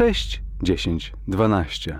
[0.00, 1.98] 6, 10, 12.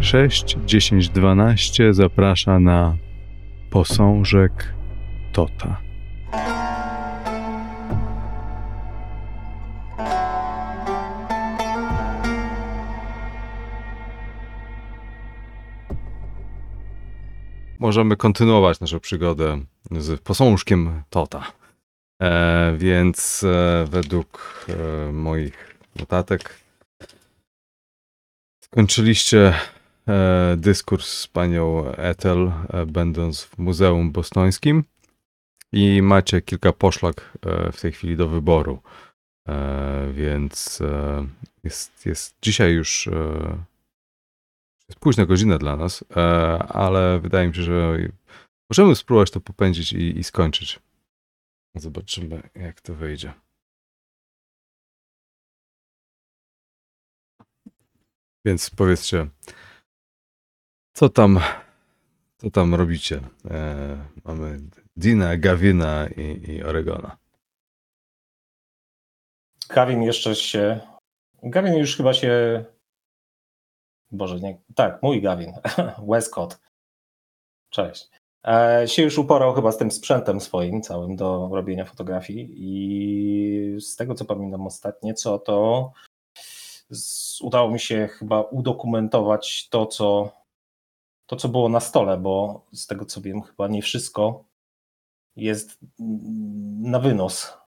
[0.00, 2.96] Sześć, dziesięć, dwanaście zaprasza na
[3.70, 4.74] posążek
[5.32, 5.85] Tota.
[17.86, 21.52] Możemy kontynuować naszą przygodę z posążkiem Tota.
[22.22, 26.60] E, więc e, według e, moich notatek
[28.64, 29.54] skończyliście
[30.08, 34.84] e, dyskurs z panią Ethel, e, będąc w Muzeum Bostońskim
[35.72, 38.82] i macie kilka poszlak e, w tej chwili do wyboru.
[40.12, 40.82] Więc
[41.64, 43.08] jest, jest dzisiaj już
[44.88, 46.22] jest późna godzina dla nas, e,
[46.58, 47.98] ale wydaje mi się, że
[48.70, 50.80] możemy spróbować to popędzić i, i skończyć.
[51.74, 53.32] Zobaczymy, jak to wyjdzie.
[58.46, 59.26] Więc powiedzcie,
[60.96, 61.40] co tam,
[62.36, 63.20] co tam robicie?
[63.50, 64.60] E, mamy
[64.96, 67.16] Dina, Gawina i, i Oregona.
[69.68, 70.80] Gavin jeszcze się.
[71.42, 72.64] Gavin już chyba się.
[74.16, 74.58] Boże, nie.
[74.74, 75.52] Tak, mój Gavin.
[76.10, 76.58] Westcott.
[77.70, 78.10] Cześć.
[78.46, 83.96] E, się już uporał chyba z tym sprzętem swoim całym do robienia fotografii i z
[83.96, 85.92] tego co pamiętam ostatnie, co to
[86.90, 90.32] z, udało mi się chyba udokumentować to co,
[91.26, 94.44] to, co było na stole, bo z tego co wiem, chyba nie wszystko
[95.36, 95.78] jest
[96.78, 97.58] na wynos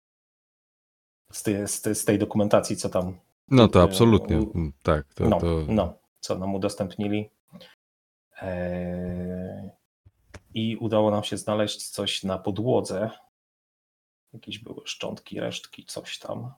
[1.33, 3.19] z tej, z tej, z tej dokumentacji, co tam
[3.51, 4.41] No to absolutnie,
[4.83, 5.15] tak.
[5.15, 7.31] To, no, to, no, co nam udostępnili.
[8.43, 9.71] Eee,
[10.55, 13.11] I udało nam się znaleźć coś na podłodze.
[14.33, 16.53] Jakieś były szczątki, resztki, coś tam.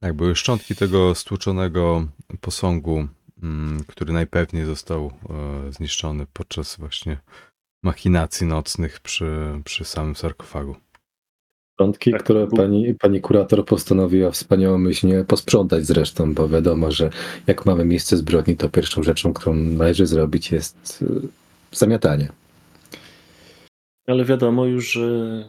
[0.00, 2.06] Tak, były szczątki tego stłuczonego
[2.40, 3.08] posągu,
[3.42, 7.18] mm, który najpewniej został e, zniszczony podczas właśnie
[7.82, 10.76] machinacji nocnych przy, przy samym sarkofagu.
[11.76, 17.10] Początki, Tak, które pani, pani kurator postanowiła wspaniałomyślnie posprzątać zresztą, bo wiadomo, że
[17.46, 21.28] jak mamy miejsce zbrodni, to pierwszą rzeczą, którą należy zrobić jest y,
[21.72, 22.32] zamiatanie.
[24.06, 25.44] Ale wiadomo już, że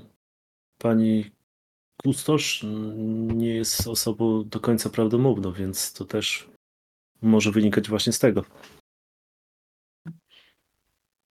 [0.78, 1.32] pani
[2.04, 2.66] kustosz
[3.28, 6.50] nie jest osobą do końca prawdomówną, więc to też
[7.22, 8.46] może wynikać właśnie z tego.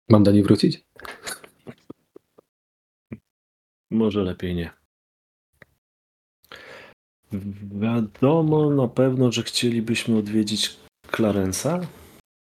[0.09, 0.85] Mam do niej wrócić?
[3.91, 4.80] Może lepiej nie.
[7.79, 10.77] Wiadomo na pewno, że chcielibyśmy odwiedzić
[11.15, 11.79] Clarensa,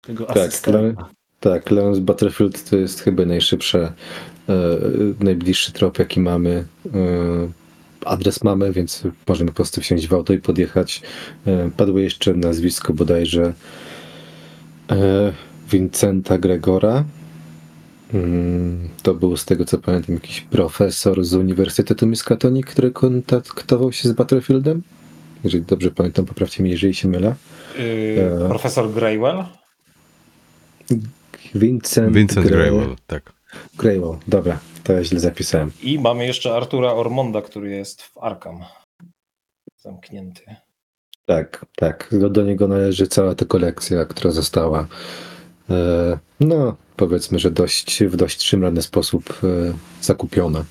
[0.02, 1.10] tego Tak, asystenta.
[1.40, 3.94] Tak, Leon Butterfield to jest chyba najszybsze,
[4.50, 4.78] e,
[5.20, 6.68] najbliższy trop, jaki mamy.
[6.94, 7.50] E,
[8.06, 11.02] adres mamy, więc możemy po prostu wsiąść w auto i podjechać.
[11.46, 13.54] E, padło jeszcze nazwisko bodajże
[14.92, 15.34] e,
[15.72, 17.06] Vincenta Gregora.
[18.14, 24.10] Mm, To był z tego co pamiętam jakiś profesor z Uniwersytetu Miskatonic, który kontaktował się
[24.10, 24.82] z Butterfieldem.
[25.44, 27.36] Jeżeli dobrze pamiętam, poprawcie mnie, jeżeli się mylę.
[27.78, 28.50] Yy, Eee.
[28.50, 29.44] Profesor Graywell.
[31.56, 33.34] Vincent, Vincent Graywell, tak.
[33.78, 35.72] Graywell, dobra, to ja źle zapisałem.
[35.84, 38.60] I mamy jeszcze Artura Ormonda, który jest w Arkham.
[39.78, 40.42] Zamknięty.
[41.26, 42.08] Tak, tak.
[42.12, 44.88] Do, do niego należy cała ta kolekcja, która została,
[45.70, 50.66] e, no powiedzmy, że dość, w dość szymrany sposób e, zakupiona.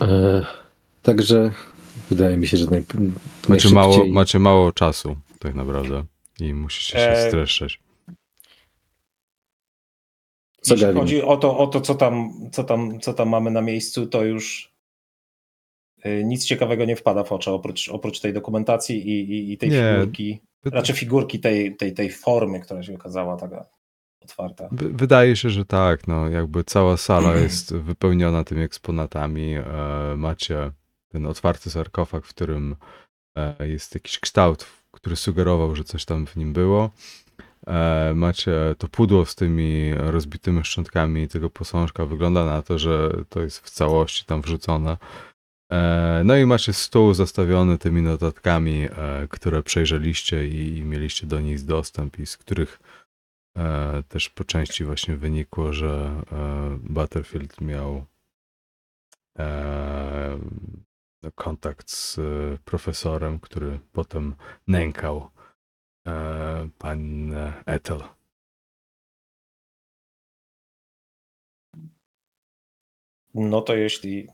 [0.00, 0.44] E,
[1.02, 1.50] także
[2.10, 2.84] wydaje mi się, że naj,
[3.48, 6.04] Macie mało, macie mało czasu, tak naprawdę.
[6.40, 7.80] I musicie się E, streszczać.
[10.70, 14.06] Jeśli chodzi o to, o to co, tam, co, tam, co tam mamy na miejscu,
[14.06, 14.69] to już
[16.24, 19.94] nic ciekawego nie wpada w oczy oprócz, oprócz tej dokumentacji i, i, i tej Nie.
[19.98, 20.40] figurki.
[20.64, 23.66] Raczej figurki tej, tej, tej formy, która się okazała taka
[24.22, 24.68] otwarta.
[24.72, 26.08] Wy- Wydaje się, że tak.
[26.08, 29.54] No, jakby cała sala jest wypełniona tymi eksponatami.
[29.54, 29.64] E,
[30.16, 30.70] macie
[31.08, 32.76] ten otwarty sarkofag, w którym
[33.36, 36.90] e, jest jakiś kształt, który sugerował, że coś tam w nim było.
[37.66, 42.06] E, macie to pudło z tymi rozbitymi szczątkami tego posążka.
[42.06, 44.96] Wygląda na to, że to jest w całości tam wrzucone.
[45.70, 51.64] E, no i macie stół zastawiony tymi notatkami, e, które przejrzeliście i mieliście do nich
[51.64, 52.80] dostęp i z których
[53.58, 56.22] e, też po części właśnie wynikło, że
[56.82, 58.04] Butterfield miał
[61.22, 62.20] no, kontakt z
[62.64, 64.34] profesorem, który potem
[64.66, 65.30] nękał
[66.78, 67.32] pan
[67.66, 68.02] Ethel.
[73.34, 74.28] No to jeśli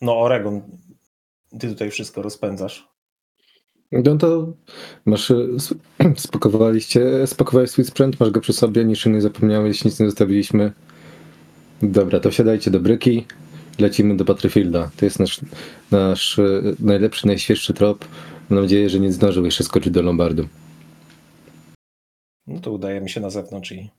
[0.00, 0.62] no, Oregon,
[1.60, 2.88] ty tutaj wszystko rozpędzasz.
[3.92, 4.52] No to
[5.04, 5.32] masz,
[6.16, 10.72] spakowaliście, spakowałeś swój sprzęt, masz go przy sobie, niczym nie zapomniałeś, nic nie zostawiliśmy.
[11.82, 13.26] Dobra, to wsiadajcie do bryki,
[13.78, 14.90] lecimy do Battlefielda.
[14.96, 15.40] To jest nasz,
[15.90, 18.04] nasz e, najlepszy, najświeższy trop.
[18.50, 20.48] Mam nadzieję, że nie zdążył jeszcze skoczyć do Lombardu.
[22.46, 23.90] No to udajemy się na zewnątrz i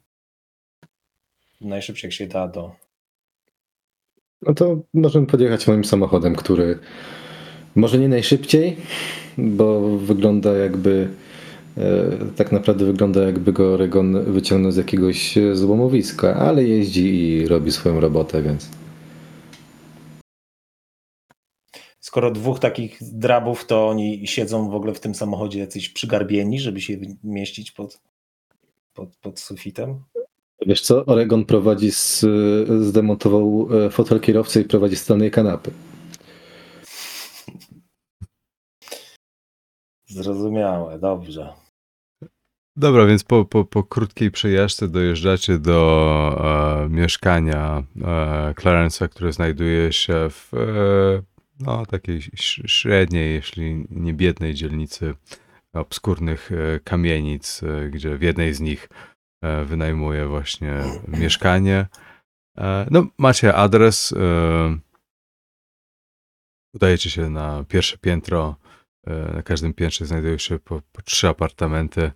[1.61, 2.75] najszybciej jak się da do.
[4.41, 6.79] No to możemy podjechać moim samochodem, który
[7.75, 8.77] może nie najszybciej,
[9.37, 11.09] bo wygląda jakby
[11.77, 17.47] e, tak naprawdę wygląda jakby go Oregon wyciągnął z jakiegoś e, złomowiska, ale jeździ i
[17.47, 18.69] robi swoją robotę, więc
[21.99, 26.81] Skoro dwóch takich drabów, to oni siedzą w ogóle w tym samochodzie jacyś przygarbieni, żeby
[26.81, 28.01] się mieścić pod,
[28.93, 30.03] pod, pod sufitem.
[30.69, 32.25] Wiesz co, Oregon prowadzi z,
[32.79, 35.71] zdemontował e, fotel kierowcy i prowadzi z tylnej kanapy.
[40.07, 41.53] Zrozumiałe, dobrze.
[42.75, 49.93] Dobra, więc po, po, po krótkiej przejażdżce dojeżdżacie do e, mieszkania e, Clarence'a, które znajduje
[49.93, 51.21] się w e,
[51.59, 52.21] no, takiej
[52.65, 55.13] średniej, jeśli nie biednej dzielnicy
[55.73, 58.89] obskurnych e, kamienic, e, gdzie w jednej z nich
[59.41, 61.87] e, wynajmuje właśnie mieszkanie.
[62.57, 64.13] E, no, macie adres.
[64.13, 64.77] E,
[66.73, 68.55] udajecie się na pierwsze piętro.
[69.33, 72.11] Na każdym piętrze znajdują się po, po trzy apartamenty.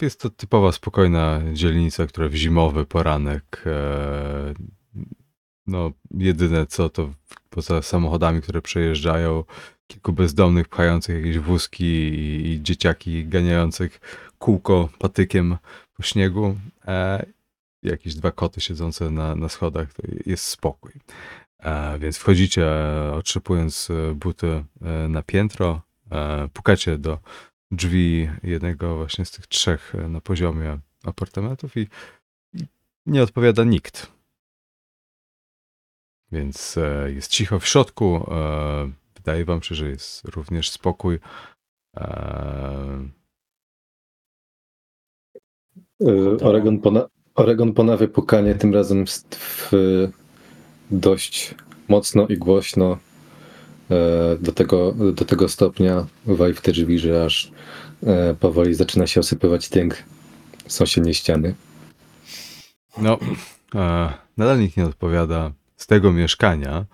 [0.00, 3.64] Jest to typowa, spokojna dzielnica, która w zimowy poranek,
[5.66, 7.14] no jedyne co to
[7.50, 9.44] poza samochodami, które przejeżdżają,
[9.86, 14.00] kilku bezdomnych pchających jakieś wózki i, i dzieciaki ganiających
[14.42, 15.56] kółko patykiem
[15.96, 16.56] po śniegu,
[16.86, 17.26] e,
[17.82, 20.92] jakieś dwa koty siedzące na, na schodach, to jest spokój.
[21.58, 22.66] E, Więc wchodzicie,
[23.14, 27.18] otrzepując e, buty e, na piętro, e, pukacie do
[27.70, 31.88] drzwi jednego właśnie z tych trzech e, na poziomie apartamentów i,
[32.54, 32.66] i
[33.06, 34.12] nie odpowiada nikt.
[36.32, 38.26] Więc e, jest cicho w środku.
[38.30, 41.18] E, wydaje wam się, że jest również spokój.
[41.96, 43.21] E,
[46.42, 49.70] Oregon, pona, Oregon ponawia pukanie, tym razem w, w,
[50.90, 51.54] dość
[51.88, 52.98] mocno i głośno
[53.90, 57.52] e, do tego, do tego stopnia wali w te drzwi, że aż
[58.02, 60.02] e, powoli zaczyna się osypywać tynk
[60.68, 61.54] sąsiedniej ściany.
[62.98, 63.18] no,
[63.74, 66.84] e, nadal nikt nie odpowiada z tego mieszkania.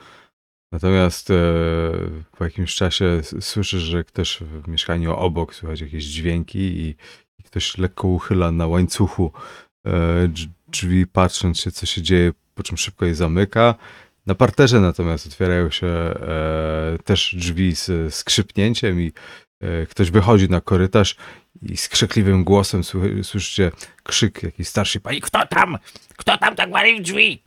[0.73, 1.35] Natomiast e,
[2.39, 6.95] po jakimś czasie słyszysz, że ktoś w mieszkaniu obok słychać jakieś dźwięki i
[7.51, 9.33] ktoś lekko uchyla na łańcuchu
[9.87, 9.91] e,
[10.69, 13.75] drzwi, patrząc się, co się dzieje, po czym szybko je zamyka.
[14.27, 19.13] Na parterze natomiast otwierają się e, też drzwi z skrzypnięciem i
[19.61, 21.17] e, ktoś wychodzi na korytarz
[21.63, 23.73] i skrzekliwym głosem sły- słyszycie
[24.03, 25.21] krzyk jakiejś starszej pani.
[25.21, 25.79] Kto tam?
[26.17, 27.43] Kto tam tak wali w drzwi?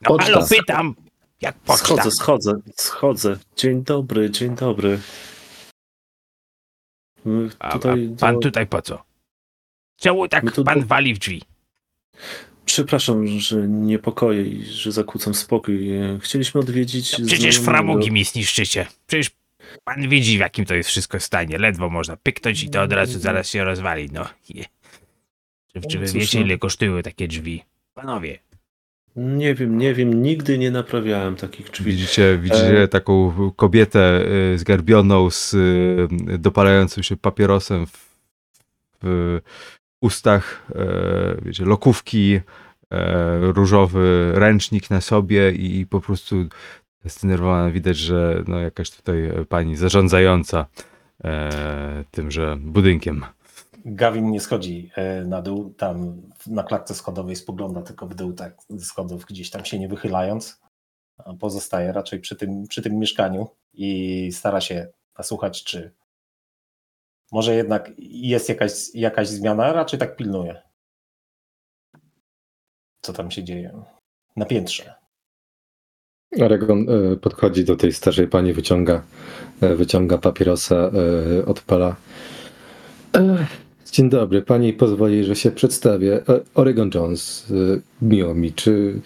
[0.00, 0.24] No Poczta.
[0.32, 0.94] halo, pytam!
[1.40, 1.84] Jak poczta?
[1.84, 3.38] Schodzę, schodzę, schodzę.
[3.56, 5.00] Dzień dobry, dzień dobry.
[7.24, 9.02] My A, a Tutaj pan tutaj po co?
[9.96, 11.42] Czemu tak tu pan wali w drzwi?
[12.64, 15.90] Przepraszam, że niepokoję i że zakłócam spokój.
[16.20, 17.18] Chcieliśmy odwiedzić.
[17.18, 18.86] No, przecież znajomego- framugi mi zniszczycie.
[19.06, 19.30] Przecież
[19.84, 21.58] pan widzi, w jakim to jest wszystko stanie.
[21.58, 24.10] Ledwo można pyknąć i to od razu zaraz się rozwali.
[24.12, 24.28] No.
[25.72, 26.46] Czy, czy wy Cóż, wiecie, no.
[26.46, 27.64] ile kosztują takie drzwi?
[27.94, 28.38] Panowie.
[29.16, 31.92] Nie wiem, nie wiem, nigdy nie naprawiałem takich drzwi.
[31.92, 32.88] Widzicie, widzicie E.
[32.88, 38.10] taką kobietę y, zgarbioną z y, dopalającym się papierosem w,
[39.02, 39.40] w
[40.00, 42.40] ustach, e, wiecie, lokówki,
[42.90, 46.36] e, różowy ręcznik na sobie i po prostu
[47.04, 49.16] zdenerwowana widać, że no jakaś tutaj
[49.48, 50.66] pani zarządzająca
[51.24, 53.24] e, tymże budynkiem.
[53.84, 58.56] Gavin nie schodzi e, na dół, tam na klatce schodowej spogląda tylko w dół, tak
[58.78, 60.60] schodów gdzieś tam się nie wychylając.
[61.40, 65.92] Pozostaje raczej przy tym, przy tym mieszkaniu i stara się nasłuchać, czy
[67.32, 70.62] może jednak jest jakaś, jakaś zmiana, raczej tak pilnuje.
[73.00, 73.82] Co tam się dzieje
[74.36, 74.94] na piętrze.
[76.40, 79.02] Oregon e, podchodzi do tej starzej pani, wyciąga,
[79.60, 80.90] e, wyciąga papierosa,
[81.46, 81.96] odpala.
[83.92, 86.22] Dzień dobry, pani pozwoli, że się przedstawię.
[86.28, 87.54] E, Oregon Jones, e,
[88.02, 88.52] miło mi.
[88.52, 89.00] Czy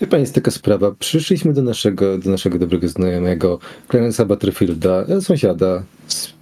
[0.00, 0.92] e, pani, jest taka sprawa.
[0.98, 3.58] Przyszliśmy do naszego, do naszego dobrego znajomego,
[3.88, 6.34] Clarence'a Butterfielda, sąsiada z,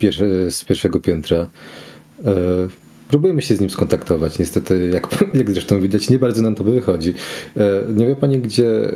[0.55, 1.51] z pierwszego piętra.
[3.09, 4.39] Próbujemy się z nim skontaktować.
[4.39, 7.15] Niestety, jak, jak zresztą widać, nie bardzo nam to wychodzi.
[7.95, 8.95] Nie wie pani, gdzie,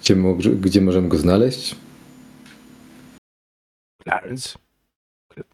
[0.00, 0.16] gdzie,
[0.60, 1.76] gdzie możemy go znaleźć?
[4.04, 4.58] Clarence?
[5.34, 5.44] Cl-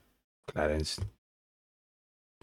[0.52, 1.17] Clarence.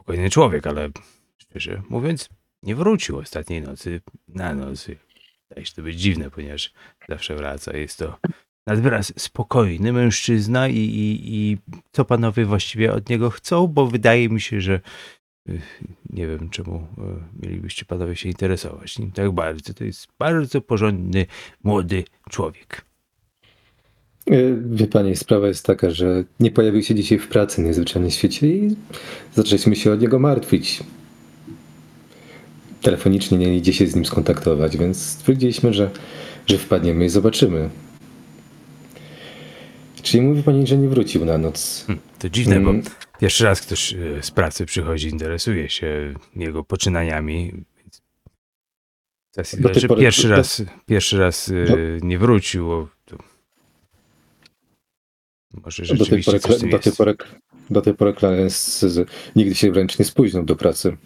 [0.06, 0.90] Spokojny człowiek, ale
[1.38, 2.30] szczerze mówiąc,
[2.64, 4.88] nie wrócił ostatniej nocy na noc.
[5.50, 6.74] Wydaje się to być dziwne, ponieważ
[7.10, 7.78] zawsze wraca.
[7.78, 8.20] Jest to
[8.68, 11.58] nadwyraz spokojny mężczyzna i, i, i
[11.92, 14.80] co panowie właściwie od niego chcą, bo wydaje mi się, że
[15.50, 15.62] y,
[16.10, 16.88] nie wiem czemu
[17.42, 19.74] y, mielibyście panowie się interesować nim tak bardzo.
[19.74, 21.26] To jest bardzo porządny,
[21.64, 22.85] młody człowiek.
[24.32, 24.36] E,
[24.75, 28.48] Wie pani, sprawa jest taka, że nie pojawił się dzisiaj w pracy niezwyczajnie w świecie
[28.48, 28.75] i
[29.34, 30.84] zaczęliśmy się od niego martwić.
[32.82, 35.89] Telefonicznie nie idzie się z nim skontaktować, więc stwierdziliśmy, że,
[36.48, 37.70] że wpadniemy i zobaczymy.
[40.03, 41.84] Czyli mówi pani, że nie wrócił na noc.
[41.88, 42.84] Hm, To dziwne, bo Mm.
[43.20, 47.53] pierwszy raz ktoś e, z pracy przychodzi, interesuje się jego poczynaniami.
[49.38, 51.53] Jest- znaczy, pory- pierwszy raz, pierwszy raz e,
[52.01, 52.88] nie wrócił.
[55.64, 57.16] Może Do tej, pory, do, tej pory,
[57.70, 58.88] do tej pory Clarence
[59.36, 60.98] nigdy się wręcz nie spóźnił do pracy.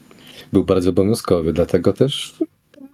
[0.53, 2.35] Był bardzo obowiązkowy, dlatego też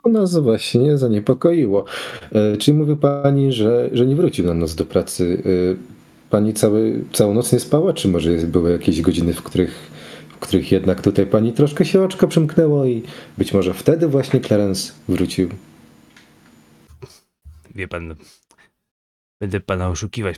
[0.06, 1.86] nas właśnie zaniepokoiło.
[2.32, 5.44] E, Czyli mówi pani, że, że nie wrócił na noc do pracy.
[5.82, 5.96] E,
[6.30, 9.92] Pani cały, całą noc nie spała, czy może były jakieś godziny, w których,
[10.30, 13.04] w których jednak tutaj pani troszkę się oczko przymknęło i
[13.38, 15.50] być może wtedy właśnie Clarence wrócił.
[17.76, 18.16] Wie pan,
[19.42, 20.36] będę pana oszukiwać.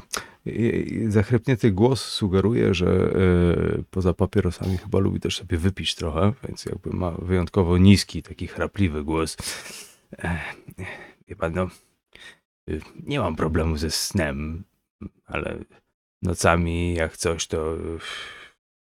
[1.07, 6.89] Zachrypnięty głos sugeruje, że e, poza papierosami chyba lubi też sobie wypić trochę, więc jakby
[6.89, 9.37] ma wyjątkowo niski, taki chrapliwy głos.
[11.27, 11.67] Wie pan, no,
[12.69, 14.63] y, nie mam problemu ze snem,
[15.25, 15.59] ale
[16.21, 17.99] nocami jak coś, to y,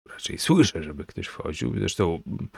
[0.09, 1.79] raczej słyszę, żeby ktoś wchodził.
[1.79, 2.49] Zresztą mm,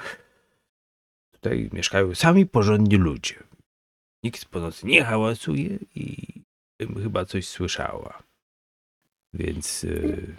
[1.31, 3.43] tutaj mieszkają sami porządni ludzie.
[4.23, 6.27] Nikt po nocy nie hałasuje i
[6.79, 8.23] bym chyba coś słyszała.
[9.35, 10.35] Więc y,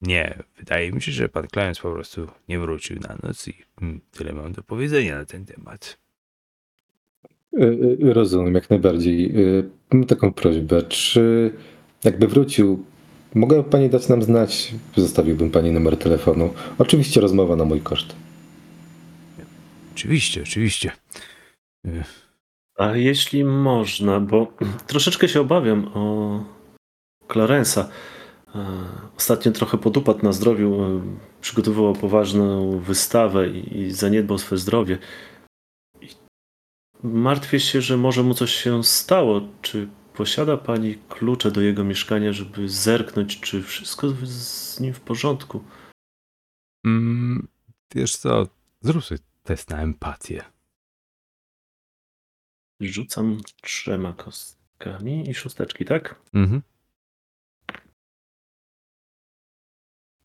[0.00, 4.00] nie, wydaje mi się, że pan Clarence po prostu nie wrócił na noc i mm,
[4.10, 5.98] tyle mam do powiedzenia na ten temat.
[7.54, 9.32] Y, y, Rozumiem, jak najbardziej.
[9.92, 11.52] Mam taką prośbę, czy
[12.04, 12.84] jakby wrócił,
[13.34, 14.74] mogłaby Pani dać nam znać?
[14.96, 16.54] Zostawiłbym Pani numer telefonu.
[16.78, 18.14] Oczywiście rozmowa na mój koszt.
[19.94, 20.90] Oczywiście, oczywiście.
[22.78, 24.52] A jeśli można, bo
[24.86, 26.44] troszeczkę się obawiam o
[27.32, 27.88] Clarensa.
[28.56, 31.02] E, Ostatnio trochę podupadł na zdrowiu, e,
[31.40, 34.98] przygotowywał poważną wystawę i zaniedbał swe zdrowie.
[37.02, 39.40] Martwię się, że może mu coś się stało.
[39.62, 45.64] Czy posiada pani klucze do jego mieszkania, żeby zerknąć, czy wszystko z nim w porządku?
[46.86, 47.48] Mm,
[47.94, 48.48] wiesz co,
[48.80, 50.44] zrób sobie test na empatię.
[52.80, 56.20] Rzucam trzema kostkami i szósteczki, tak?
[56.34, 56.62] Mhm.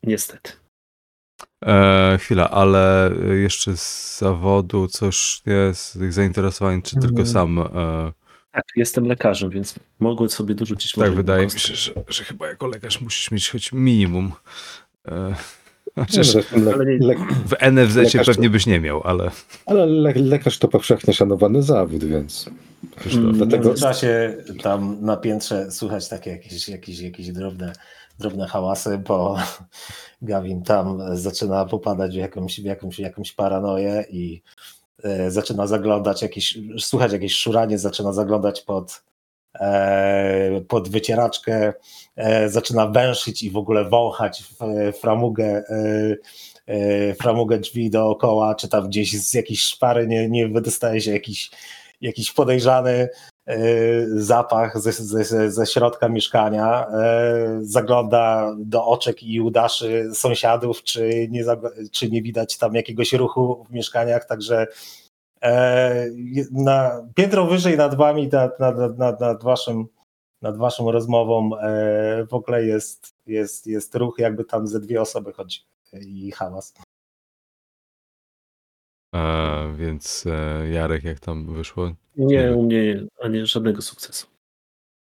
[0.02, 0.52] Niestety.
[1.66, 3.10] E, chwila, ale
[3.42, 7.26] jeszcze z zawodu coś jest, z tych zainteresowań, czy tylko Mm.
[7.26, 7.58] sam?
[7.58, 8.12] E,
[8.52, 12.48] Tak, jestem lekarzem, więc mogłem sobie dorzucić tak, może wydaje mi się, że, że chyba
[12.48, 14.32] jako lekarz musisz mieć choć minimum.
[15.08, 15.34] E,
[15.96, 16.42] No, chociaż le,
[17.46, 19.30] w NFZ to- pewnie byś nie miał, ale
[19.66, 22.50] ale le, lekarz to powszechnie szanowany zawód, więc
[22.96, 27.72] W dlatego międzyczasie tam na piętrze słychać takie jakieś, jakieś, jakieś drobne,
[28.22, 29.36] drobne hałasy, bo
[30.22, 34.42] Gavin tam zaczyna popadać w jakąś, w jakąś, jakąś paranoję i
[35.04, 39.02] e, zaczyna zaglądać jakieś, słychać jakieś szuranie, zaczyna zaglądać pod,
[39.60, 41.72] e, pod wycieraczkę,
[42.16, 45.64] e, zaczyna węszyć i w ogóle wąchać w, framugę,
[47.20, 51.50] framugę drzwi dookoła, czy tam gdzieś z jakiejś szpary nie, nie wydostaje się jakiś,
[52.00, 53.08] jakiś podejrzany
[54.16, 61.44] zapach ze, ze, ze środka mieszkania, e, zagląda do oczek i udaszy sąsiadów, czy nie,
[61.92, 64.66] czy nie widać tam jakiegoś ruchu w mieszkaniach, także
[65.42, 66.06] e,
[66.50, 69.86] na, piętro wyżej nad wami, nad, nad, nad, nad, waszym,
[70.42, 75.32] nad waszą rozmową e, w ogóle jest, jest, jest ruch, jakby tam ze dwie osoby
[75.32, 75.60] chodzi
[75.92, 76.74] i hałas.
[79.14, 81.94] E, więc e, Jarek, jak tam wyszło?
[82.16, 84.26] Nie, u mnie ani żadnego sukcesu.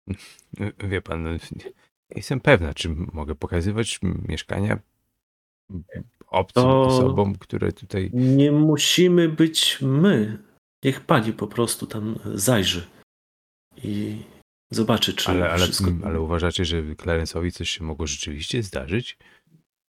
[0.89, 1.71] Wie pan, no, nie
[2.15, 4.79] jestem pewna, czy mogę pokazywać mieszkania
[6.27, 8.09] obcym To- osobom, które tutaj...
[8.13, 10.37] Nie musimy być my.
[10.83, 12.87] Niech pani po prostu tam zajrzy
[13.83, 14.17] i
[14.71, 15.91] zobaczy, czy Ale, ale, wszystko.
[16.03, 19.17] ale uważacie, że Clarence'owi coś się mogło rzeczywiście zdarzyć?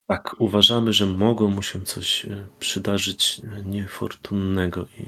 [0.08, 5.04] Tak, uważamy, że mogło mu się coś e, przydarzyć e, niefortunnego i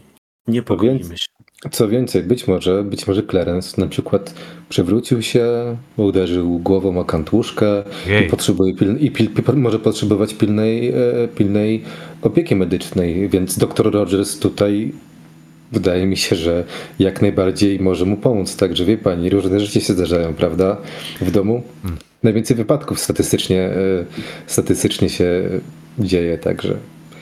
[0.51, 1.27] niepokoimy się.
[1.71, 4.35] Co więcej, być może, być może Clarence na przykład
[4.69, 7.67] przewrócił się, uderzył głową o kant łóżka
[8.07, 8.29] i, Jej.
[8.31, 11.85] potrzebuje piln, i pil, pi- może potrzebować pilnej, e, pilnej
[12.23, 14.93] opieki medycznej, więc dr Rogers tutaj
[15.73, 16.65] wydaje mi się, że
[16.99, 18.57] jak najbardziej może mu pomóc.
[18.57, 20.77] Także wie pani, różne rzeczy się zdarzają, prawda?
[21.21, 21.63] W domu.
[21.85, 21.97] Mm.
[22.23, 24.05] Najwięcej wypadków statystycznie, e,
[24.47, 25.43] statystycznie się
[25.99, 26.77] dzieje, także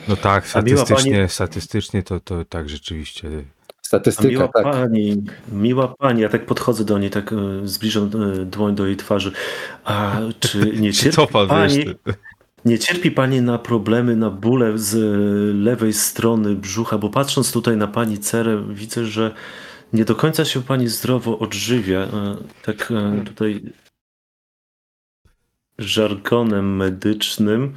[0.09, 3.29] No tak, A miła statystycznie, statystycznie to, to tak rzeczywiście.
[3.29, 4.63] A statystyka, miła tak.
[4.63, 8.97] pani, miła pani, ja tak podchodzę do niej, tak e, zbliżam e, dłoń do jej
[8.97, 9.33] twarzy.
[9.85, 12.17] A czy nie cierpi pani, wiesz?
[12.69, 14.95] Nie cierpi pani na problemy, na bóle z
[15.65, 16.99] lewej strony brzucha?
[16.99, 19.35] Bo patrząc tutaj na pani cerę, widzę, że
[19.93, 21.99] nie do końca się pani zdrowo odżywia.
[22.01, 23.63] E, Tak e, tutaj
[25.79, 27.75] żargonem medycznym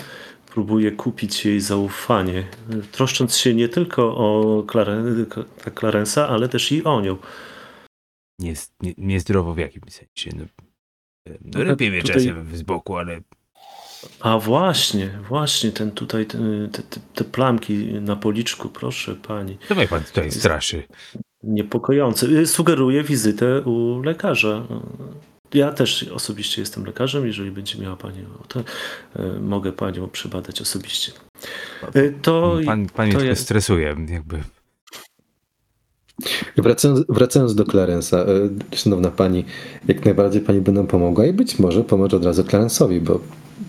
[0.54, 5.26] próbuje kupić jej zaufanie, e, troszcząc się nie tylko o Claren-
[5.80, 7.18] Clarensa, ale też i o nią.
[8.40, 10.32] Nie, nie, niezdrowo w jakim sensie.
[10.38, 10.46] No,
[11.42, 13.22] no lepiej mnie tutaj- czasem z boku, ale
[14.20, 16.38] A właśnie, właśnie ten tutaj, te,
[16.72, 19.58] te, te plamki na policzku, proszę pani.
[19.68, 20.84] co mnie pan tutaj straszy?
[21.44, 22.28] Niepokojące.
[22.28, 24.68] Y, Sugeruję wizytę u lekarza.
[25.54, 27.28] Ja też osobiście jestem lekarzem.
[27.28, 28.60] Jeżeli będzie miała Pani ochotę,
[29.20, 31.12] y, mogę Panią przebadać osobiście.
[31.96, 34.44] Y, To, Pan, pan mnie to trochę ja- stresuje, jakby.
[36.58, 38.26] Wracając, wracając do Clarensa, e,
[38.76, 39.46] szanowna pani,
[39.88, 43.20] jak najbardziej pani by nam pomogła i być może pomoże od razu Clarence'owi, bo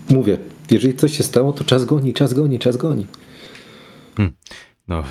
[0.09, 0.37] mówię,
[0.71, 3.07] jeżeli coś się stało, to czas goni, czas goni, czas goni.
[4.87, 5.03] No,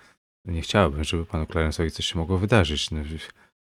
[0.44, 2.90] nie chciałbym, żeby panu Clarence'owi coś się mogło wydarzyć.
[2.90, 3.00] No,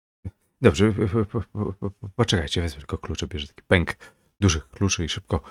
[0.62, 3.98] dobrze, po- po- po- po- poczekajcie, wezmę tylko klucze, bierze taki pęk
[4.40, 5.42] dużych kluczy i szybko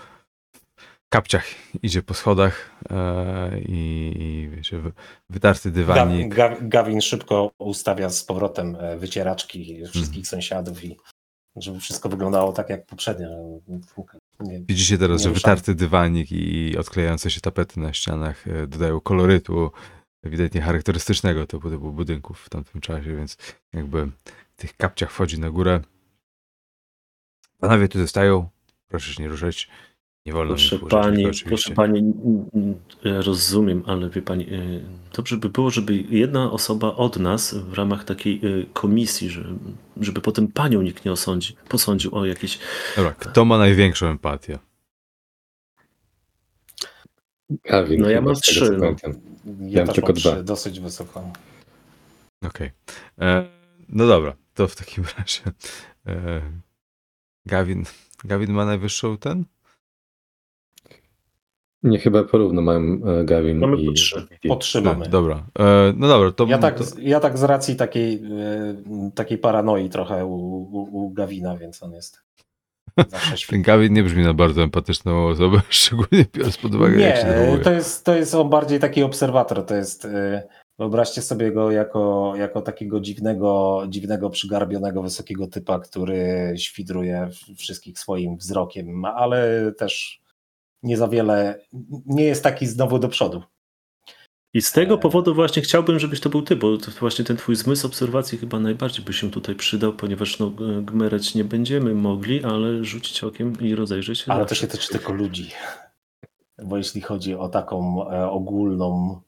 [1.07, 1.45] w kapciach
[1.83, 4.93] idzie po schodach e, i, i wiecie, wy-
[5.31, 6.35] wytarty dywanik.
[6.35, 10.97] Ga- Gawin szybko ustawia z powrotem e, wycieraczki wszystkich sąsiadów i
[11.57, 13.29] żeby wszystko wyglądało tak jak poprzednio.
[14.41, 19.71] Widzicie teraz, że wytarty dywanik i odklejające się tapety na ścianach e, dodają kolorytu
[20.23, 23.37] ewidentnie charakterystycznego typu, typu budynków w tamtym czasie, więc
[23.73, 25.81] jakby w tych kapciach wchodzi na górę.
[27.59, 28.49] Panowie tu zostają,
[28.89, 29.69] proszę się nie ruszać.
[30.27, 32.13] Nie wolno mi Proszę wpuszczać pani, proszę pani,
[33.05, 34.85] ja rozumiem, ale wie pani, y,
[35.17, 39.45] dobrze by było, żeby jedna osoba od nas w ramach takiej y, komisji, że,
[40.01, 42.59] żeby potem panią nikt nie osądzi, posądził o jakieś.
[42.97, 44.59] Dobra, kto ma największą empatię?
[47.65, 48.87] Gavin, No ja mam trzy, no.
[49.61, 50.33] Ja Mam też tylko dwa.
[50.35, 51.33] trzy, dosyć wysoko.
[52.45, 52.71] Okej.
[53.21, 53.47] E,
[53.89, 55.43] No dobra, to w takim razie
[56.07, 56.43] e,
[57.47, 57.85] Gawin,
[58.25, 59.45] Gawin ma najwyższą ten?
[61.87, 63.87] Nie, chyba porówno mają e, Gavin Mamy i...
[63.87, 64.27] po trzy.
[64.43, 65.09] i- Po trzy mamy.
[65.09, 66.47] Dobra, e, no dobra, to...
[66.47, 71.11] Ja tak, to ja tak z racji takiej, e, takiej paranoi trochę u, u, u
[71.11, 72.21] Gawina, więc on jest
[73.09, 73.63] zawsze ten.
[73.63, 77.59] Gawin nie brzmi na bardzo empatyczną osobę, szczególnie biorąc pod uwagę, jak się Nie, zachowuje.
[77.65, 79.67] to jest, to jest on bardziej taki obserwator.
[79.67, 80.43] To jest, e,
[80.79, 88.37] wyobraźcie sobie go jako, jako takiego dziwnego, dziwnego, przygarbionego, wysokiego typa, który świdruje wszystkich swoim
[88.37, 90.21] wzrokiem, ale też
[90.83, 91.61] nie za wiele,
[92.07, 93.43] nie jest taki znowu do przodu.
[94.55, 97.57] I z tego powodu właśnie chciałbym, żebyś to był ty, bo to właśnie ten twój
[97.57, 100.51] zmysł obserwacji chyba najbardziej by się tutaj przydał, ponieważ no,
[100.83, 104.33] gmereć nie będziemy mogli, ale rzucić okiem i rozejrzeć się.
[104.33, 105.51] Ale to się tyczy tylko ludzi.
[106.65, 109.21] Bo jeśli chodzi o taką e, ogólną,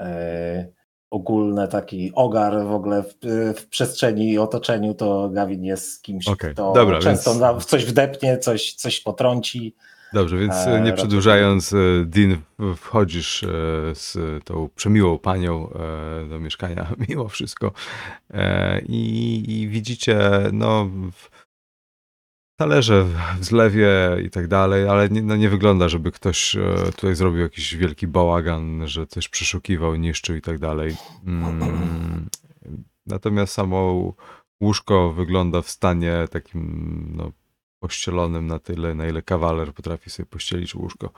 [0.00, 0.68] e,
[1.10, 3.14] ogólny taki ogar w ogóle w,
[3.56, 7.84] w przestrzeni i otoczeniu, to Gawin jest kimś, Okej, kto dobra, często więc- w coś
[7.84, 9.76] wdepnie, coś, coś potrąci.
[10.12, 12.36] Dobrze, więc E, e, nie przedłużając, e, Dean,
[12.76, 13.44] wchodzisz
[13.94, 15.70] z tą przemiłą panią
[16.28, 17.72] do mieszkania mimo wszystko
[18.88, 20.18] i, i widzicie
[20.52, 20.90] no
[22.60, 23.90] talerze w- zlewie
[24.24, 26.56] i tak dalej, ale nie, no nie wygląda, żeby ktoś
[26.96, 30.96] tutaj zrobił jakiś wielki bałagan, że coś przeszukiwał, niszczył i tak dalej.
[31.26, 32.28] Mm,
[33.06, 34.12] natomiast samo
[34.62, 37.32] łóżko wygląda w stanie takim no,
[37.80, 41.10] pościelonym na tyle, na ile kawaler potrafi sobie pościelić łóżko.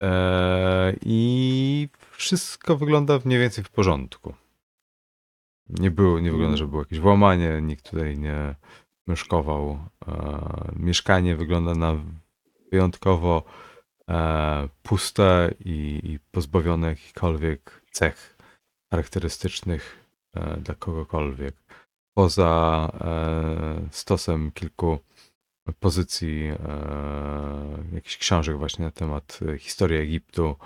[0.00, 4.34] Eee, I wszystko wygląda mniej więcej w porządku.
[5.68, 8.54] Nie było, nie wygląda, że było jakieś włamanie, nikt tutaj nie
[9.06, 9.78] myszkował.
[10.06, 11.96] Eee, mieszkanie wygląda na
[12.72, 13.44] wyjątkowo
[14.08, 18.36] e, puste i, i pozbawione jakichkolwiek cech
[18.90, 20.04] charakterystycznych
[20.34, 21.54] e, dla kogokolwiek.
[22.14, 24.98] Poza e, stosem kilku
[25.72, 30.56] pozycji e, jakichś książek właśnie na temat e, historii Egiptu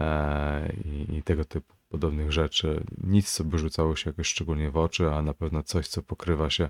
[0.00, 2.84] e, i, i tego typu podobnych rzeczy.
[3.04, 6.50] Nic, co by rzucało się jakoś szczególnie w oczy, a na pewno coś, co pokrywa
[6.50, 6.68] się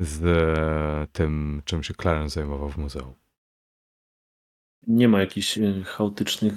[0.00, 3.14] z e, tym, czym się Clarence zajmował w muzeum.
[4.86, 6.52] Nie ma jakichś e, chaotycznych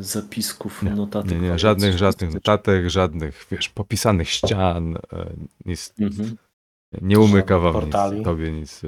[0.00, 1.30] zapisków, Nie, notatek.
[1.32, 4.98] Nie, nie, żadnych, żadnych notatek, żadnych, wiesz, popisanych ścian,
[5.64, 6.36] nic, Mhm.
[7.02, 8.16] nie umyka wam portali.
[8.16, 8.82] nic, tobie nic.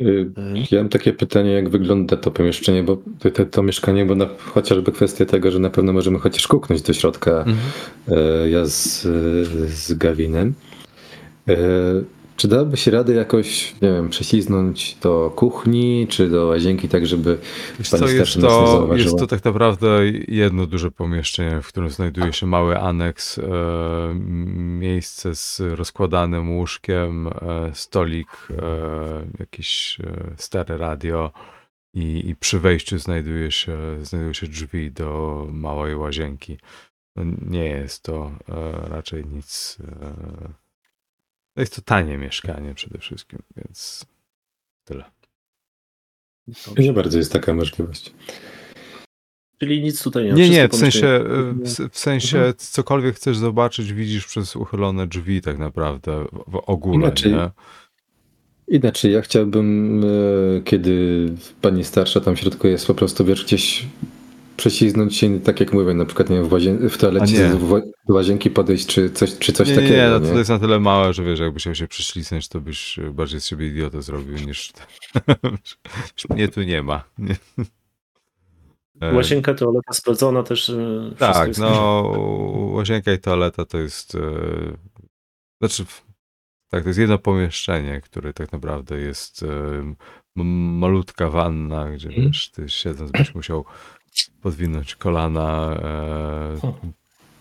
[0.00, 0.30] Y,
[0.70, 2.98] Ja mam takie pytanie, jak wygląda to pomieszczenie, bo
[3.34, 6.92] to, to, mieszkanie, bo na, chociażby kwestia tego, że na pewno możemy chociaż kuknąć do
[6.92, 7.44] środka
[8.08, 9.02] e, ja z,
[9.68, 10.54] z Gawinem.
[12.36, 17.06] E, czy dałoby się radę jakoś, nie wiem, prześliznąć do kuchni, czy do łazienki, tak
[17.06, 17.38] żeby
[17.78, 18.96] Wiesz pani co, jest to, zauważyła?
[18.96, 19.88] jest to tak naprawdę
[20.28, 23.42] jedno duże pomieszczenie, w którym znajduje się mały aneks, e,
[24.54, 27.30] miejsce z rozkładanym łóżkiem, e,
[27.74, 28.56] stolik, e,
[29.38, 31.32] jakieś e, stare radio
[31.94, 36.58] i, i przy wejściu znajduje się, znajdują się drzwi do małej łazienki.
[37.16, 39.78] No, nie jest to e, raczej nic...
[41.56, 44.06] To jest to tanie mieszkanie przede wszystkim, więc
[44.84, 45.04] tyle.
[46.78, 48.12] Nie bardzo jest taka możliwość.
[49.58, 50.38] Czyli nic tutaj nie ma.
[50.38, 51.20] Nie, nie, w sensie, e,
[51.52, 52.54] w, w sensie Mhm.
[52.56, 57.32] cokolwiek chcesz zobaczyć, widzisz przez uchylone drzwi tak naprawdę w, w ogóle, Inaczej.
[57.32, 57.50] nie?
[58.68, 61.26] Inaczej, ja chciałbym, e, kiedy
[61.60, 63.86] pani starsza tam w środku jest, po prostu wiesz, gdzieś
[64.56, 67.48] prześliznąć się, tak jak mówię, na przykład nie wiem, w, łazien- w toalecie nie.
[68.08, 69.94] do łazienki podejść, czy coś, czy coś nie, takiego.
[69.94, 70.28] nie, nie, no nie?
[70.32, 73.46] to jest na tyle małe, że wiesz, jakbyś chciał się prześliznąć, to byś bardziej z
[73.46, 74.72] siebie idiotę zrobił niż...
[76.30, 77.04] Mnie tu nie ma.
[77.18, 77.36] Nie.
[79.00, 80.70] E, Łazienka, toaleta sprawdzona też.
[80.70, 82.02] e, Tak, no
[82.74, 84.14] łazienka i toaleta to jest.
[84.14, 84.20] E,
[85.60, 85.84] znaczy,
[86.70, 89.46] tak, to jest jedno pomieszczenie, które tak naprawdę jest e,
[90.36, 92.26] m- malutka wanna, gdzie Mhm.
[92.26, 93.64] wiesz, ty siedząc byś musiał
[94.42, 95.76] podwinąć kolana,
[96.62, 96.72] e,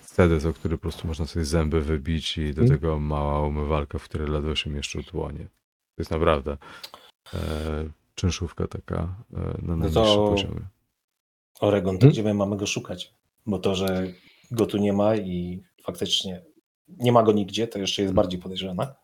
[0.01, 2.79] sedes, o który po prostu można sobie zęby wybić i do Mhm.
[2.79, 5.43] tego mała umywalka, w której ledwo się mieszczą dłonie.
[5.95, 6.57] To jest naprawdę
[7.33, 7.37] e,
[8.15, 10.61] czynszówka taka e, na najniższym to- poziomie.
[11.59, 12.11] Oregon, to Hmm?
[12.13, 13.13] gdzie my mamy go szukać?
[13.45, 14.07] Bo to, że
[14.51, 16.41] go tu nie ma i faktycznie
[16.87, 18.95] nie ma go nigdzie, to jeszcze jest bardziej podejrzane.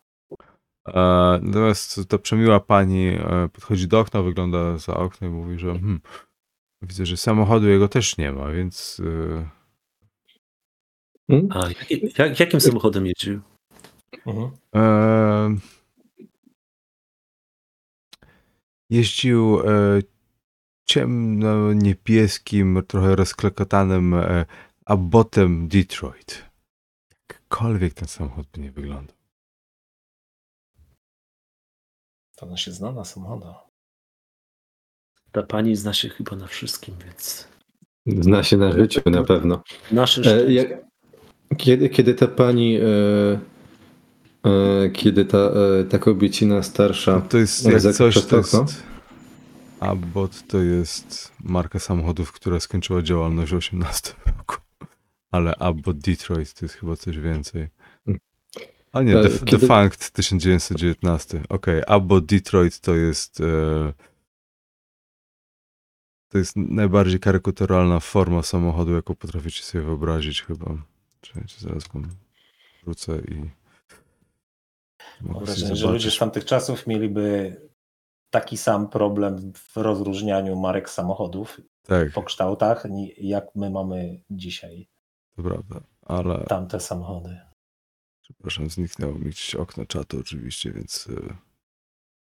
[0.87, 5.67] E, Natomiast ta przemiła pani e, podchodzi do okna, wygląda za okno i mówi, że
[5.71, 6.01] hmm,
[6.81, 9.61] widzę, że samochodu jego też nie ma, więc e,
[11.31, 11.47] Hmm?
[11.51, 13.41] A jak, jak, jakim samochodem jeździł?
[14.25, 14.51] Mhm.
[14.75, 15.55] e,
[18.89, 20.01] jeździł e,
[20.89, 24.45] ciemno-niebieskim, trochę rozklekotanym e,
[24.85, 26.45] Abbotem Detroit.
[27.29, 29.17] Jakkolwiek ten samochód by nie wyglądał.
[32.35, 33.70] To ona się zna na samochodach.
[35.31, 37.47] Ta pani zna się chyba na wszystkim, więc.
[38.07, 39.63] Zna się na życiu na pewno.
[39.91, 40.53] Nasze E, szczęście.
[40.53, 40.67] jak,
[41.57, 43.39] kiedy, kiedy ta pani, e,
[44.49, 48.55] e, kiedy ta, e, ta kobiecina starsza, To jest jak coś, to jest...
[49.79, 54.55] Abbott to jest marka samochodów, która skończyła działalność w 18 roku.
[55.31, 57.67] Ale Abbott Detroit to jest chyba coś więcej.
[58.93, 61.41] A nie, E, Def- kiedy- Defunct 1919.
[61.49, 63.93] Okej, Abbott Detroit to jest e,
[66.31, 70.65] to jest najbardziej karykaturalna forma samochodu, jaką potraficie sobie wyobrazić chyba.
[71.21, 72.09] Czekajcie, zaraz wam
[72.83, 73.49] wrócę i
[75.21, 77.55] Mam wrażenie, że ludzie z tamtych czasów mieliby
[78.29, 82.83] taki sam problem w rozróżnianiu marek samochodów Tak, po kształtach,
[83.17, 84.89] jak my mamy dzisiaj
[85.35, 86.45] to prawda, ale...
[86.45, 87.39] tamte samochody.
[88.21, 91.35] Przepraszam, zniknęło mi gdzieś okno czatu oczywiście, więc y,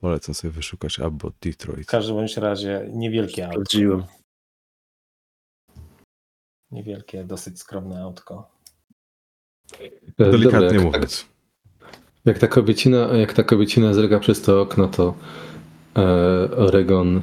[0.01, 1.87] polecam sobie wyszukać Abbott W Detroit.
[1.87, 3.61] każdym bądź razie niewielkie autko.
[3.61, 4.05] Sprawdziłem.
[6.71, 8.51] Niewielkie, dosyć skromne autko.
[10.19, 11.27] Delikatnie dobra, jak, mówiąc.
[12.25, 15.15] jak, ta kobiecina, jak ta kobiecina zerga przez to okno, to
[15.97, 16.03] e,
[16.57, 17.23] Oregon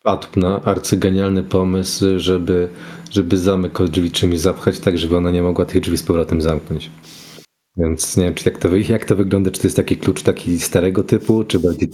[0.00, 2.68] wpadł na arcygenialny pomysł, żeby,
[3.10, 6.42] żeby zamek od drzwi czymś zapchać, tak żeby ona nie mogła tych drzwi z powrotem
[6.42, 6.90] zamknąć.
[7.80, 10.60] Więc nie wiem, czy jak to, jak to wygląda, czy to jest taki klucz taki
[10.60, 11.88] starego typu, czy bardziej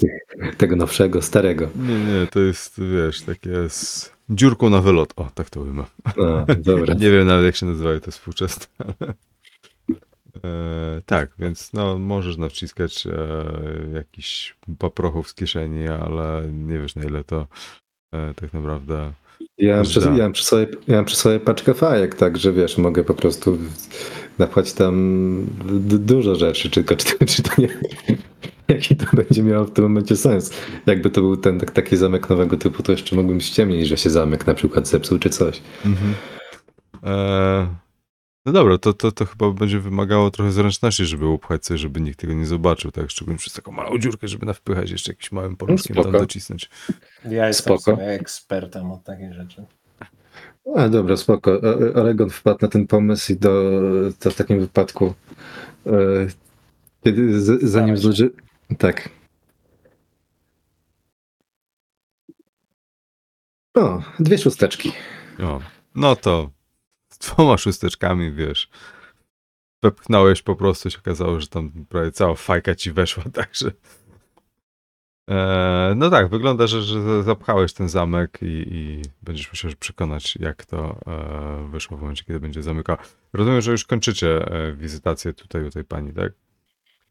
[0.56, 1.68] tego nowszego, starego.
[1.76, 5.12] Nie, nie, to jest, wiesz, takie z dziurką na wylot.
[5.16, 5.84] O, tak to ujmę.
[6.04, 6.94] A, dobra.
[7.00, 9.14] Nie wiem nawet, jak się nazywają te współczesne, ale...
[10.44, 13.12] E, tak, więc no, możesz nawciskać e,
[13.94, 17.46] jakiś paprochów z kieszeni, ale nie wiesz, na ile to
[18.14, 19.12] e, tak naprawdę...
[19.58, 22.52] Ja mam, przy, ja, mam przy sobie, ja mam przy sobie paczkę fajek, tak, że
[22.52, 23.58] wiesz, mogę po prostu
[24.38, 27.68] napchać tam d- dużo rzeczy, czy, czy, to- czy to nie...
[28.68, 30.50] jaki to będzie miało w tym momencie sens.
[30.86, 34.10] Jakby to był ten tak- taki zamek nowego typu, to jeszcze mógłbym ściemnić, że się
[34.10, 35.62] zamek na przykład zepsuł czy coś.
[35.84, 36.14] Mhm.
[37.04, 37.74] E,
[38.46, 42.20] no dobra, to, to, to chyba będzie wymagało trochę zręczności, żeby upchać coś, żeby nikt
[42.20, 43.10] tego nie zobaczył, tak?
[43.10, 46.18] Szczególnie przez taką małą dziurkę, żeby nawpychać jeszcze jakimś małym paluszkiem tam spoko.
[46.18, 46.70] docisnąć.
[47.30, 49.64] Ja jestem ekspertem od takich rzeczy.
[50.74, 51.52] A dobra, spoko.
[51.52, 53.72] O- Oregon wpadł na ten pomysł i do,
[54.18, 55.14] to w takim wypadku
[55.86, 55.92] e,
[57.04, 58.30] kiedy, z, zanim zdąży...
[58.78, 59.08] Tak.
[63.76, 64.92] O, dwie szósteczki.
[65.42, 65.60] O,
[65.94, 66.50] no to
[67.08, 68.70] z dwoma szósteczkami, wiesz,
[69.82, 73.70] wepchnąłeś po prostu, się okazało, że tam prawie cała fajka ci weszła, także...
[75.30, 80.36] E, no tak, wygląda, że, że zapchałeś ten zamek i, i będziesz musiał się przekonać,
[80.40, 82.96] jak to e, wyszło w momencie, kiedy będzie zamykał.
[83.32, 86.32] Rozumiem, że już kończycie e, wizytację tutaj u tej pani, tak?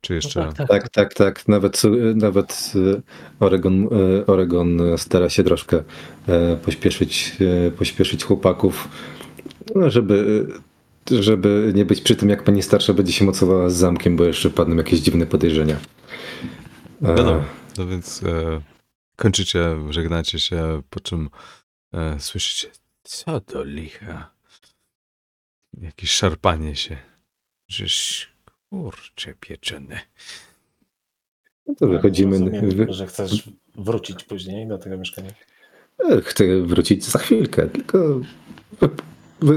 [0.01, 0.49] Czy jeszcze...
[0.67, 1.47] Tak, tak, tak.
[1.47, 1.81] Nawet,
[2.15, 3.01] nawet e,
[3.39, 3.89] Oregon,
[4.27, 5.83] Oregon stara się troszkę
[6.65, 7.35] pośpieszyć,
[7.77, 8.89] pośpieszyć chłopaków,
[9.75, 10.47] no, żeby,
[11.11, 14.49] żeby nie być przy tym, jak pani starsza będzie się mocowała z zamkiem, bo jeszcze
[14.49, 15.77] padną jakieś dziwne podejrzenia.
[17.01, 17.43] No dobra,
[17.77, 18.61] no więc e,
[19.15, 21.29] kończycie, żegnacie się, po czym
[21.93, 22.67] e, słyszycie,
[23.03, 24.31] co do licha.
[25.81, 26.97] Jakieś szarpanie się.
[27.67, 28.27] Żeś
[28.69, 29.99] kurcze pieczone.
[31.67, 32.31] no to wychodzimy.
[32.39, 35.29] Rozumiem, Wy, że chcesz wrócić później do tego mieszkania.
[36.09, 38.21] e, chcę wrócić za chwilkę, tylko,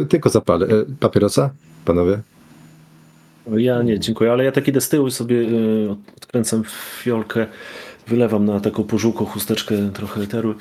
[0.09, 0.67] tylko zapalę.
[0.67, 1.55] E, Papierosa,
[1.85, 2.21] panowie?
[3.57, 6.63] Ja nie, dziękuję, ale ja tak idę z tyłu i sobie y, odkręcam
[7.03, 7.47] fiolkę,
[8.09, 10.55] wylewam na taką pożółką chusteczkę trochę eteru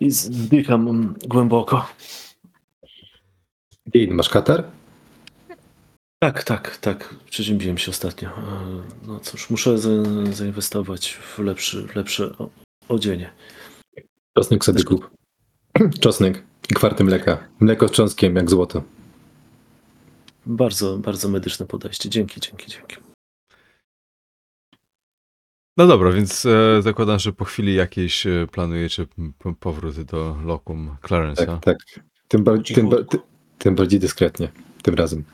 [0.00, 1.86] i zdycham głęboko.
[3.86, 4.64] Dean, masz katar?
[6.22, 7.14] Tak, tak, tak.
[7.30, 8.28] Przeziębiłem się ostatnio.
[8.28, 8.32] E,
[9.06, 9.90] No cóż, muszę za-
[10.32, 12.34] zainwestować w lepszy, lepsze
[12.88, 13.30] odzienie.
[14.38, 15.10] Czosnek sobie kup.
[16.00, 17.38] Czosnek i kwarty mleka.
[17.60, 18.82] Mleko z cząstkiem, jak złoto.
[20.46, 22.08] Bardzo, bardzo medyczne podejście.
[22.10, 22.96] Dzięki, dzięki, dzięki.
[25.76, 29.06] No dobra, więc e, zakładam, że po chwili jakiejś e, planujecie
[29.38, 31.46] p- powrót do lokum Clarence'a.
[31.46, 31.76] Tak, tak.
[32.28, 33.18] Tym, bar- tym, ba- ty-
[33.58, 34.52] tym bardziej dyskretnie.
[34.82, 35.24] Tym razem.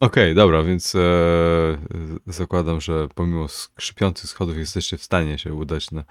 [0.00, 1.00] Okej, dobra, więc e,
[2.26, 6.04] zakładam, że pomimo skrzypiących schodów jesteście w stanie się udać na,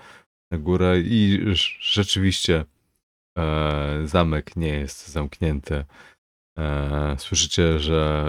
[0.51, 1.39] na górę i
[1.79, 2.65] rzeczywiście
[3.37, 5.85] e, zamek nie jest zamknięty.
[6.57, 8.25] E, słyszycie, że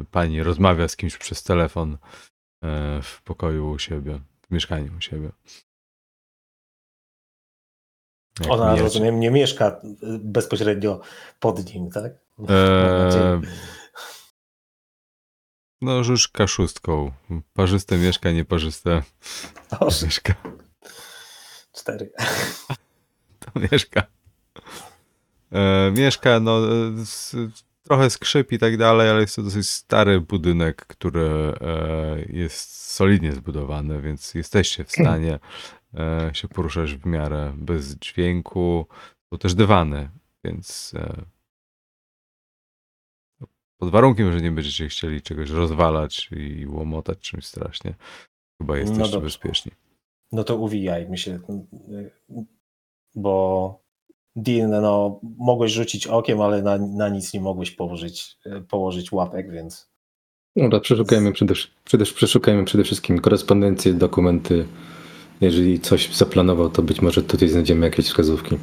[0.00, 1.98] e, pani rozmawia z kimś przez telefon e,
[3.02, 5.30] w pokoju u siebie, w mieszkaniu u siebie.
[8.40, 8.82] Jak Ona, mijacie.
[8.82, 11.00] rozumiem, nie mieszka y, bezpośrednio
[11.40, 12.12] pod nim, tak?
[12.48, 13.40] Eee,
[15.80, 17.12] no, rzućka szóstką.
[17.54, 19.02] Parzyste mieszka, nieparzyste
[19.80, 20.34] Dobrze, mieszka.
[21.72, 22.12] cztery.
[23.40, 24.02] To mieszka.
[25.52, 26.92] E, mieszka, no, e,
[27.88, 31.28] trochę skrzyp i tak dalej, ale jest to dosyć stary budynek, który
[31.60, 35.38] e, jest solidnie zbudowany, więc jesteście w stanie
[35.94, 38.86] e, się poruszać w miarę bez dźwięku.
[39.32, 40.08] Są też dywany,
[40.44, 41.24] więc e,
[43.80, 47.94] pod warunkiem, że nie będziecie chcieli czegoś rozwalać i łomotać czymś strasznie,
[48.60, 49.20] chyba No jesteście dobrze.
[49.20, 49.72] bezpieczni.
[50.32, 51.40] No to uwijaj mi się,
[51.90, 52.10] y,
[53.14, 53.80] bo
[54.42, 59.50] Dean, no, mogłeś rzucić okiem, ale na, na nic nie mogłeś położyć, y, położyć łapek,
[59.50, 59.88] więc
[60.56, 64.66] Dobra, przeszukajmy przede, przede, przeszukajmy przede wszystkim korespondencję, dokumenty.
[65.40, 68.58] Jeżeli coś zaplanował, to być może tutaj znajdziemy jakieś wskazówki.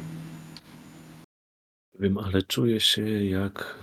[2.00, 3.78] Wiem, ale czuję się jak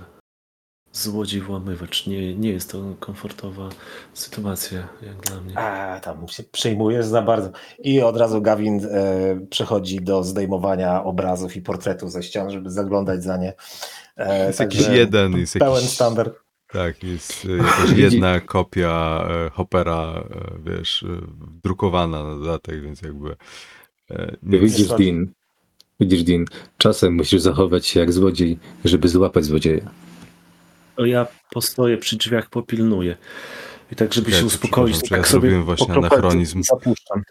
[0.93, 2.08] złodziej włamywacz.
[2.08, 3.69] Nie, nie jest to komfortowa
[4.13, 5.58] sytuacja, jak dla mnie.
[5.58, 7.49] a, tam się przejmujesz za bardzo.
[7.79, 13.23] I od razu Gavin e, przechodzi do zdejmowania obrazów i portretów ze ścian, żeby zaglądać
[13.23, 13.53] za nie.
[14.17, 15.89] E, Jest jakiś jeden, jest Pełen jakiś...
[15.89, 16.34] standard.
[16.67, 21.06] Tak, jest e, jakaś jedna kopia e, Hoppera, e, wiesz,
[21.63, 23.36] drukowana na dodatek, więc jakby
[24.43, 25.27] nie Widzisz, Dean,
[25.99, 26.45] widzisz, Dean,
[26.77, 29.89] czasem musisz zachować się jak złodziej, żeby złapać złodzieja.
[30.95, 33.17] To ja postoję przy drzwiach, popilnuję.
[33.91, 36.63] I tak, żeby Czekaj, się uspokoić, przepraszam, to czy ja tak sobie zrobiłem właśnie anachronizm?
[36.63, 37.23] Zapuszczam.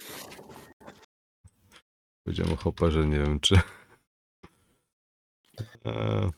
[2.24, 3.54] powiedziałem o Hopperze, nie wiem czy...
[5.86, 6.30] E,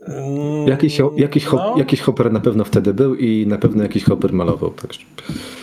[0.00, 4.04] Mm, Jakiś, jakiś, hop, no, jakiś hopper na pewno wtedy był i na pewno jakiś
[4.04, 4.70] hopper malował.
[4.70, 5.00] Także.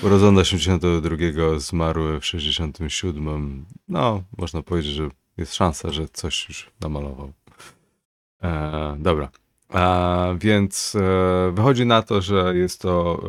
[0.04, 3.66] urodzony 82, zmarły w 67.
[3.88, 7.34] No, można powiedzieć, że jest szansa, że coś już namalował.
[8.44, 9.30] E, dobra.
[9.70, 13.22] A, więc e, wychodzi na to, że jest to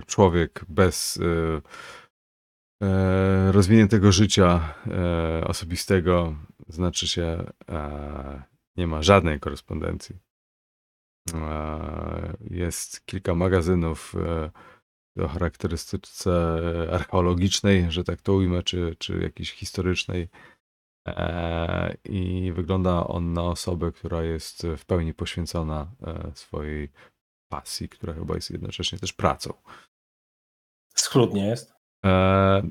[0.00, 6.34] e, człowiek bez e, e, rozwiniętego życia e, osobistego,
[6.68, 8.42] znaczy się, e,
[8.76, 10.16] nie ma żadnej korespondencji.
[12.50, 14.14] Jest kilka magazynów
[15.18, 16.32] o charakterystyce
[16.92, 20.28] archeologicznej, że tak to ujmę, czy, czy jakiejś historycznej.
[21.08, 26.88] E, I wygląda on na osobę, która jest w pełni poświęcona e, swojej
[27.48, 29.54] pasji, która chyba jest jednocześnie też pracą.
[30.94, 31.74] Schludnie jest.
[32.04, 32.62] E,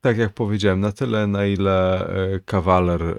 [0.00, 2.08] tak jak powiedziałem, na tyle, na ile
[2.44, 3.16] kawaler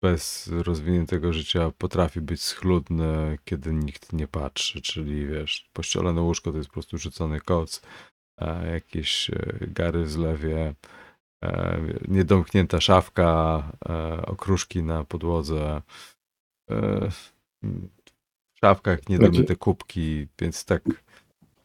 [0.00, 6.56] bez rozwiniętego życia potrafi być schludny, kiedy nikt nie patrzy, czyli wiesz, pościelone łóżko to
[6.56, 7.82] jest po prostu rzucony koc,
[8.72, 10.74] jakieś gary w zlewie,
[11.44, 15.82] e, niedomknięta szafka, e, okruszki na podłodze,
[16.70, 17.10] e,
[18.54, 20.82] w szafkach niedomyte kubki, więc tak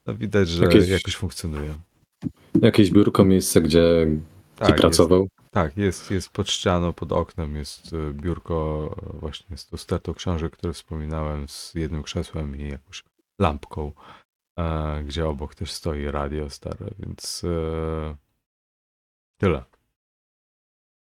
[0.06, 1.76] no widać, że Jakieś- jakoś funkcjonuje.
[2.62, 4.08] Jakieś biurko, miejsce, gdzie,
[4.56, 5.22] Tak, pracował.
[5.22, 9.78] Jest, tak, jest, jest pod ścianą, pod oknem jest e, biurko e, właśnie z tą
[9.78, 13.04] stertą książek, które wspominałem, z jednym krzesłem i jakąś
[13.40, 13.92] lampką,
[14.60, 18.16] e, gdzie obok też stoi radio stare, więc e,
[19.43, 19.63] tyle.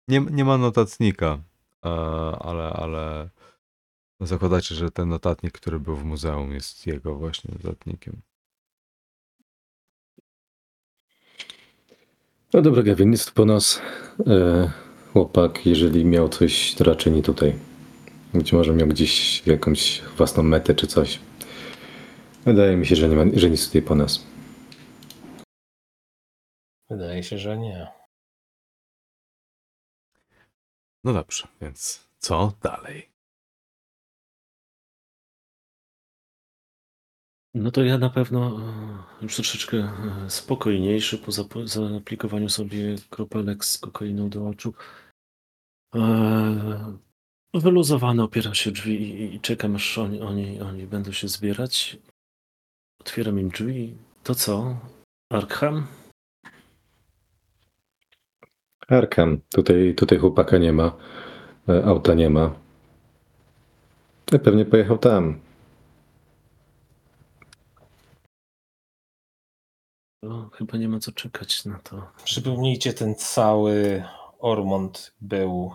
[0.08, 1.38] Nie, nie ma notatnika,
[1.84, 1.88] e,
[2.40, 3.28] ale, ale
[4.20, 8.22] zakładacie, że ten notatnik, który był w muzeum jest jego właśnie notatnikiem.
[12.52, 13.82] No dobra, Gavin, jest po nas
[14.26, 14.70] e,
[15.12, 15.66] chłopak.
[15.66, 17.58] Jeżeli miał coś, to raczej nie tutaj.
[18.34, 21.20] Być może miał gdzieś jakąś własną metę czy coś.
[22.44, 24.26] Wydaje mi się, że, nie ma, że nic tutaj po nas.
[26.90, 27.97] Wydaje się, że nie.
[31.04, 33.10] No dobrze, więc co dalej?
[37.54, 38.60] No to ja na pewno
[39.20, 41.32] e, już troszeczkę e, spokojniejszy po
[41.66, 44.74] zaaplikowaniu sobie kropelek z kokainą do oczu.
[45.94, 46.98] E,
[47.54, 51.98] Wyluzowany opieram się drzwi i czekam aż oni, oni, oni będą się zbierać.
[53.00, 53.96] Otwieram im drzwi.
[54.22, 54.76] To co?
[55.32, 55.86] Arkham?
[58.88, 60.96] Arkham, tutaj, tutaj chłopaka nie ma.
[61.68, 62.54] E, auta nie ma.
[64.32, 65.40] E, Pewnie pojechał tam.
[70.24, 72.12] To chyba nie ma co czekać na to.
[72.24, 74.04] Przypomnijcie, ten cały
[74.38, 75.72] Ormond był.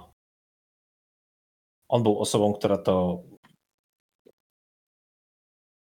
[1.90, 3.24] On był osobą, która to.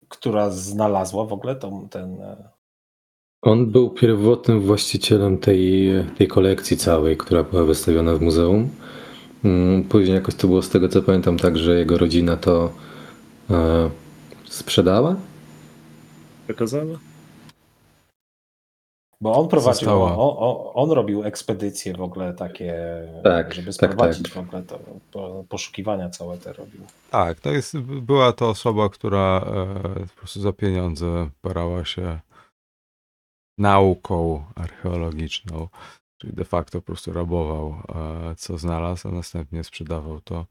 [0.09, 2.17] która znalazła w ogóle tą, ten.
[3.47, 8.69] On był pierwotnym właścicielem tej, tej kolekcji całej, która była wystawiona w muzeum.
[9.45, 12.71] Mm, Później jakoś to było z tego co pamiętam tak, że jego rodzina to
[13.49, 13.89] e,
[14.45, 15.15] sprzedała.
[16.45, 16.99] Przekazała?
[19.21, 22.75] Bo on prowadził, on, on, on robił ekspedycje w ogóle takie,
[23.23, 24.33] Tak, żeby tak, sprowadzić tak.
[24.33, 24.79] w ogóle to,
[25.11, 26.81] po, poszukiwania całe te robił.
[27.11, 29.45] Tak, to jest, była to osoba, która
[29.95, 32.19] e, po prostu za pieniądze parała się
[33.57, 35.67] nauką archeologiczną,
[36.17, 40.45] czyli de facto po prostu rabował, e, co znalazł, a następnie sprzedawał to,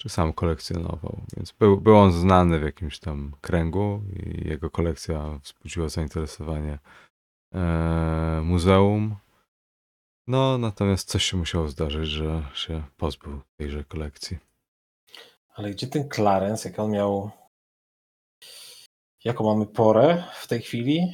[0.00, 1.20] czy sam kolekcjonował.
[1.36, 6.78] Więc był, był on znany w jakimś tam kręgu i jego kolekcja wzbudziła zainteresowanie
[7.54, 9.16] e, muzeum.
[10.26, 14.38] No, natomiast coś się musiało zdarzyć, że się pozbył tejże kolekcji.
[15.54, 17.30] Ale gdzie ten Clarence, jak on miał.
[19.24, 21.12] Jaką mamy porę w tej chwili?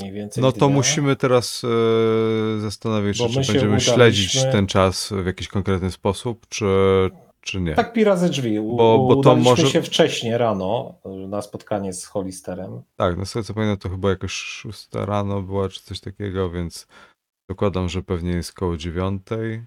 [0.00, 0.42] Mniej więcej.
[0.42, 0.76] No to dnia?
[0.76, 6.66] musimy teraz e, zastanowić się, czy będziemy śledzić ten czas w jakiś konkretny sposób, czy,
[7.40, 7.74] czy nie.
[7.74, 8.58] Tak pira ze drzwi.
[8.58, 10.94] U, Bo- bo to może- się wcześniej rano
[11.28, 12.82] na spotkanie z Hollisterem.
[12.96, 16.86] Tak, no tego co pamiętam, to chyba jakoś 6 rano była, czy coś takiego, więc
[17.48, 19.64] dokładam, że pewnie jest koło dziewiątej.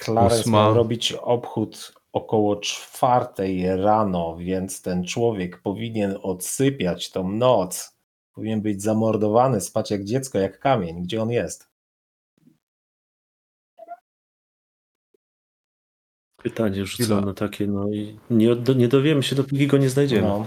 [0.00, 0.64] Clarence Ósma.
[0.64, 7.96] miał robić obchód około czwartej rano, więc ten człowiek powinien odsypiać tą noc.
[8.32, 11.02] Powinien być zamordowany, spać jak dziecko, jak kamień.
[11.02, 11.72] Gdzie on jest?
[16.42, 20.28] Pytanie rzucone takie, no i nie, nie dowiemy się, dopóki go nie znajdziemy.
[20.28, 20.46] No,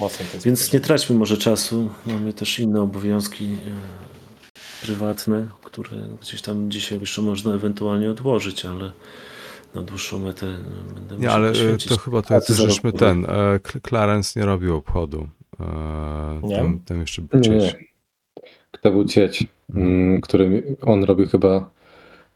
[0.00, 1.90] mocno to jest Więc nie traćmy może czasu.
[2.06, 3.58] Mamy też inne obowiązki e,
[4.82, 8.92] prywatne, które gdzieś tam dzisiaj jeszcze można ewentualnie odłożyć, ale
[9.74, 10.46] na dłuższą metę
[10.94, 13.28] będę Nie, musiał ale e, to chyba to ty żeśmy ten, e,
[13.58, 15.28] Cl- Clarence nie robił obchodu.
[15.60, 16.56] E, Nie?
[16.56, 17.74] Tam, tam jeszcze był Nie, cieć.
[17.74, 17.84] nie.
[18.70, 21.70] Kto był cieć, mm, który on robił chyba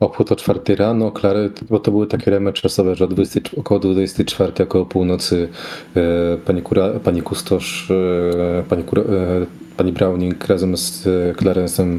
[0.01, 3.81] obchód o 4 rano, Klary, bo to były takie ramy czasowe, że o 20, około
[3.81, 5.49] 24, około północy
[5.97, 6.01] e,
[6.37, 9.47] pani, kura, pani kustosz, e, pani, kura, e,
[9.77, 11.99] pani Browning razem z e, Clarence'em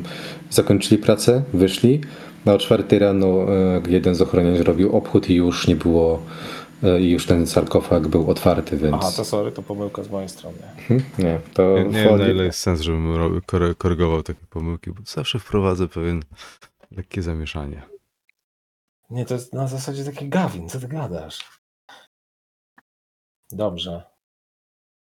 [0.50, 2.02] zakończyli pracę, wyszli.
[2.46, 6.22] No, o czwartej rano e, jeden z ochroniarzy robił obchód i już nie było,
[7.00, 8.96] i już ten sarkofag był otwarty, więc...
[8.96, 10.58] Aha, to sorry, to pomyłka z mojej strony.
[10.78, 13.42] Mhm, Nie, to Nie, nie wiem, na ile jest sens, żebym
[13.78, 16.24] korygował takie pomyłki, bo zawsze wprowadzę pewien
[16.92, 17.82] lekkie zamieszanie.
[19.10, 21.40] Nie, to jest na zasadzie taki Gawin, co ty gadasz?
[23.52, 24.04] Dobrze.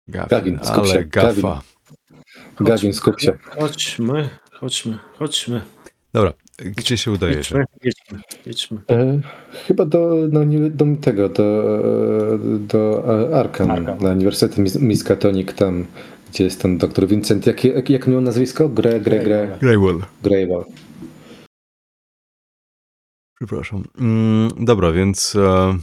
[0.07, 1.31] Gawin, Gawin, skup się, ale gafa.
[1.31, 1.61] Gawin.
[2.59, 3.37] Gawin, skup się.
[3.59, 5.61] Chodźmy, chodźmy, chodźmy.
[6.13, 6.33] Dobra,
[6.65, 7.65] gdzie się udajecie?
[7.83, 8.81] Jedźmy, jedźmy.
[8.89, 9.21] E,
[9.67, 11.63] chyba do, no, nie, do tego, do,
[12.59, 13.03] do
[13.39, 13.97] Arkham, Arkham.
[13.97, 15.85] na Uniwersytet Mis- Miskatonic, tam,
[16.29, 17.47] gdzie jest ten doktor Vincent.
[17.47, 18.69] Jak, jak, jak miał nazwisko?
[18.69, 20.01] Gre, gre, gre, Greywall.
[20.23, 20.65] Greywall.
[23.35, 23.83] Przepraszam.
[23.99, 25.77] Mm, dobra, więc e,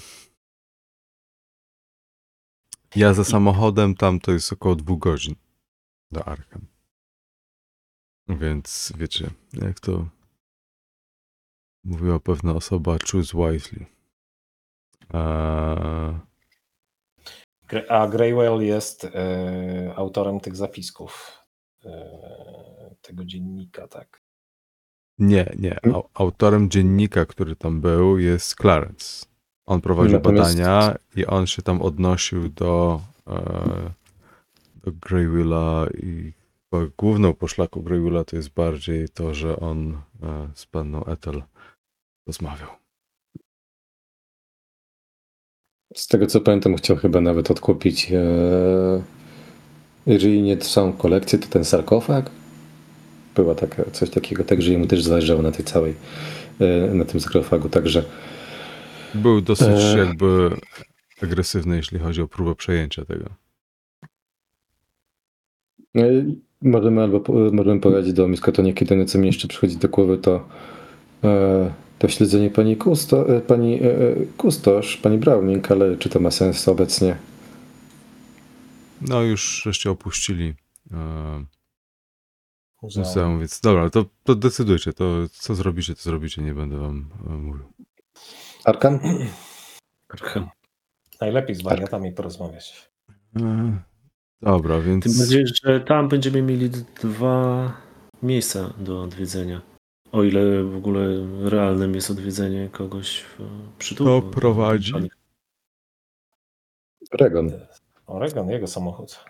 [2.96, 5.34] ja za samochodem tam to jest około dwóch godzin
[6.10, 6.66] do Arkham.
[8.28, 10.08] Więc wiecie, jak to
[11.88, 13.86] mówiła pewna osoba, choose wisely.
[15.14, 16.14] Eee,
[17.88, 21.32] A Greywell jest e, autorem tych zapisków.
[21.84, 24.20] E, tego dziennika, tak.
[25.18, 25.78] nie, nie.
[25.92, 29.26] Au- autorem dziennika, który tam był, jest Clarence.
[29.66, 33.90] On prowadził Natomiast- badania i on się tam odnosił do, e,
[34.84, 36.32] do Greywilla i
[36.70, 41.42] chyba główną poszlaką Greywilla to jest bardziej to, że on e, z panną Ethel
[42.28, 42.68] rozmawiał.
[45.94, 49.02] Z tego co pamiętam, chciał chyba nawet odkupić, e,
[50.06, 52.30] jeżeli nie całą kolekcję, to ten sarkofag.
[53.34, 55.94] Była taka, coś takiego, także jemu też zależało na tej całej,
[56.60, 58.04] e, na tym sarkofagu, także
[59.14, 59.98] Był dosyć E.
[59.98, 60.50] jakby
[61.22, 63.24] agresywny, jeśli chodzi o próbę przejęcia tego.
[65.96, 66.24] e,
[66.62, 67.22] możemy albo
[67.52, 70.48] możemy poradzić do Miskatonia, jedyne co mi jeszcze przychodzi do głowy to
[71.24, 76.20] e, to śledzenie pani, Kusto, e, pani e, e, Kustosz, pani Browning, ale czy to
[76.20, 77.16] ma sens obecnie?
[79.00, 80.54] No już żeście opuścili
[80.92, 81.44] e,
[82.82, 83.38] Muzeum.
[83.38, 87.64] więc dobra, to, to decydujcie, to co zrobicie, to zrobicie, nie będę wam mówił.
[88.64, 89.00] Arkan?
[90.08, 90.48] Arkham.
[91.20, 92.90] Najlepiej z wariatami porozmawiać.
[93.36, 93.78] E,
[94.42, 95.04] Dobra, więc...
[95.04, 96.70] Tym bardziej, że tam będziemy mieli
[97.02, 97.72] dwa
[98.22, 99.60] miejsca do odwiedzenia.
[100.12, 103.38] O ile w ogóle realnym jest odwiedzenie kogoś w
[103.78, 104.30] przytułku.
[104.30, 104.92] Kto prowadzi?
[107.12, 107.52] Regon.
[108.06, 109.24] Oregon, jego samochód.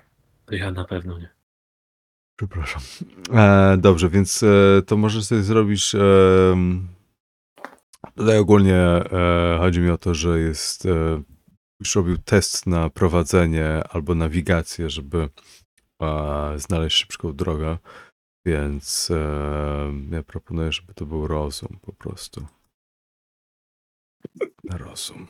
[0.51, 1.29] Ja na pewno nie.
[2.37, 2.83] Przepraszam.
[3.35, 5.95] E, dobrze, więc e, to możesz sobie zrobić.
[5.95, 6.01] E,
[8.15, 10.87] tutaj ogólnie e, chodzi mi o to, że jest.
[10.87, 11.23] E,
[11.81, 15.29] już robił test na prowadzenie albo nawigację, żeby
[16.03, 17.79] e, znaleźć szybką drogę.
[18.49, 22.47] Więc e, ja proponuję, żeby to był rozum po prostu.
[24.71, 25.27] Rozum.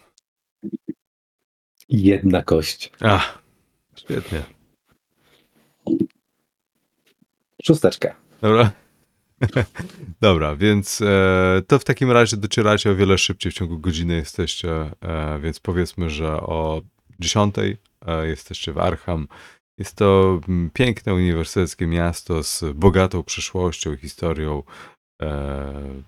[1.88, 2.92] Jedna kość.
[3.00, 3.38] A,
[3.96, 4.42] świetnie.
[7.62, 8.16] Szósteczka.
[8.40, 8.72] Dobra.
[10.20, 14.70] Dobra, więc e, to w takim razie docieracie o wiele szybciej, w ciągu godziny jesteście,
[15.00, 16.82] e, więc powiedzmy, że o
[17.20, 19.28] 10 e, jesteście w Arkham.
[19.78, 24.62] Jest to mm, piękne uniwersyteckie miasto z bogatą przyszłością, historią,
[25.22, 26.02] e,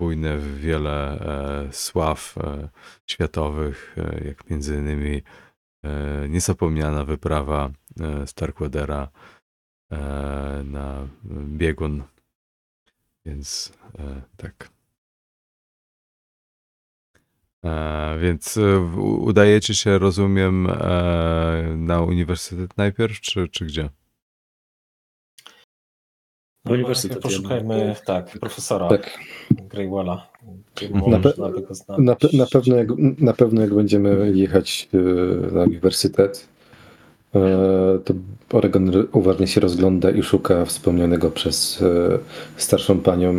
[0.00, 2.68] bujne w wiele e, sław e,
[3.10, 5.22] światowych, e, jak między innymi
[5.84, 7.70] e, niezapomniana wyprawa
[8.00, 9.08] e, Starkweathera
[9.92, 9.98] e,
[10.64, 11.08] na
[11.58, 12.02] biegun.
[13.24, 13.72] Więc
[14.36, 14.75] tak.
[17.66, 23.90] E, więc e, w- udajecie się, rozumiem, e, na uniwersytet najpierw, czy, czy gdzie?
[26.64, 29.18] Na uniwersytet Poszukajmy, tak, profesora Tak.
[29.50, 30.28] Greywella.
[30.90, 32.06] Na można pe- by go znaleźć.
[32.06, 32.88] Na, pe- na, pewno jak,
[33.18, 34.98] na pewno jak będziemy jechać e,
[35.54, 36.48] na uniwersytet,
[37.34, 37.40] e,
[38.04, 38.14] to
[38.52, 42.18] Oregon r- uważnie się rozgląda i szuka wspomnianego przez e,
[42.56, 43.30] starszą panią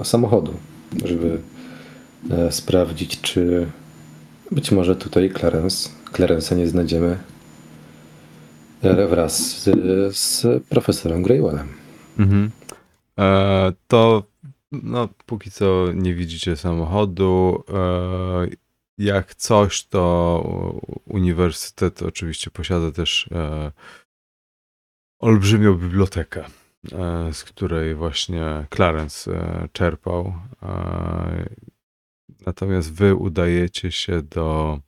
[0.00, 0.54] e, samochodu,
[1.04, 1.38] żeby
[2.50, 3.66] sprawdzić, czy
[4.50, 7.18] być może tutaj Clarence, Clarence'a nie znajdziemy
[8.82, 9.64] e, wraz z,
[10.16, 11.68] z profesorem Greywellem.
[12.18, 12.50] Mhm.
[13.18, 14.22] E, to
[14.72, 17.64] no, póki co nie widzicie samochodu.
[17.74, 18.46] E,
[18.98, 23.72] jak coś, to uniwersytet oczywiście posiada też e,
[25.18, 26.44] olbrzymią bibliotekę,
[26.92, 30.34] e, z której właśnie Clarence e, czerpał.
[32.30, 34.78] E, natomiast wy udajecie się do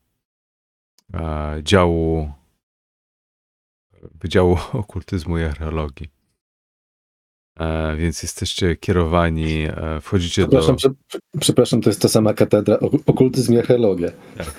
[1.15, 2.33] e, działu
[4.15, 6.09] Wydziału Okultyzmu i Archeologii.
[7.61, 10.49] E, więc jesteście kierowani, e, wchodzicie do...
[10.49, 14.09] Przepraszam, prze, przepraszam, to jest ta sama katedra, ok- okultyzm i archeologia.
[14.37, 14.55] Tak,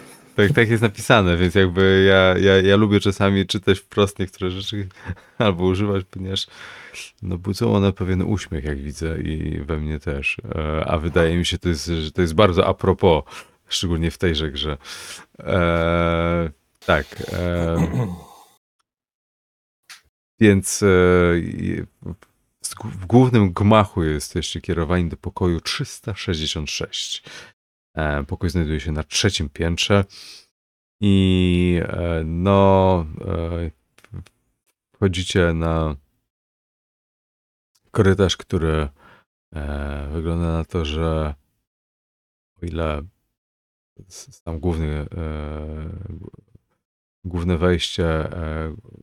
[0.56, 4.88] tak jest napisane, więc jakby ja, ja, ja lubię czasami czytać wprost niektóre rzeczy
[5.38, 6.48] albo używać, ponieważ
[7.22, 10.38] no, budzą one pewien uśmiech, jak widzę i we mnie też.
[10.56, 13.24] E, A wydaje mi się, to jest, że to jest bardzo a propos,
[13.68, 14.78] szczególnie w tejże grze.
[15.40, 16.50] E,
[16.86, 17.06] tak.
[17.34, 17.78] E,
[20.40, 20.86] więc e,
[22.84, 27.24] w głównym gmachu jesteście kierowani do pokoju 366.
[27.94, 30.06] E, Pokój znajduje się na trzecim piętrze.
[31.02, 33.72] I e, no e,
[34.96, 35.96] wchodzicie na
[37.92, 38.90] korytarz, który
[40.12, 41.34] wygląda na to, że
[42.62, 43.02] o ile
[44.10, 45.06] sam główny
[47.24, 48.30] główne wejście,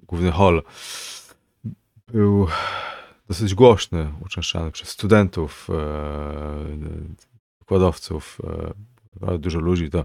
[0.03, 0.63] główny hall
[2.07, 2.47] był
[3.29, 5.69] dosyć głośny, uczęszczany przez studentów,
[7.67, 8.39] wykładowców,
[9.23, 10.05] e, dużo ludzi, to,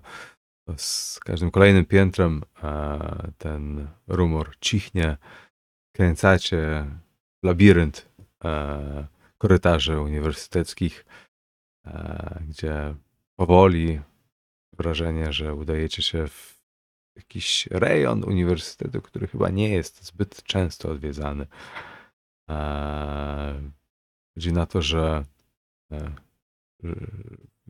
[0.78, 5.18] z każdym kolejnym piętrem e, ten rumor cichnie,
[5.95, 6.86] kręcacie
[7.43, 8.09] labirynt
[8.43, 9.07] e,
[9.38, 11.05] korytarzy uniwersyteckich,
[12.49, 12.95] gdzie
[13.36, 14.01] powoli
[14.74, 16.62] wrażenie, że udajecie się w
[17.16, 21.47] jakiś rejon uniwersytetu, który chyba nie jest zbyt często odwiedzany.
[24.36, 25.26] Chodzi na to, że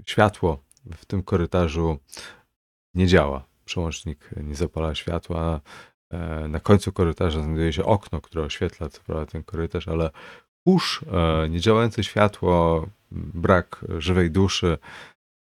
[0.06, 0.64] światło
[0.96, 1.98] w tym korytarzu
[2.94, 3.46] nie działa.
[3.66, 5.62] Przełącznik nie zapala światła.
[6.10, 8.88] E, Na końcu korytarza znajduje się okno, które oświetla
[9.32, 10.10] ten korytarz, ale
[10.64, 14.78] kurz, e, niedziałające światło, brak żywej duszy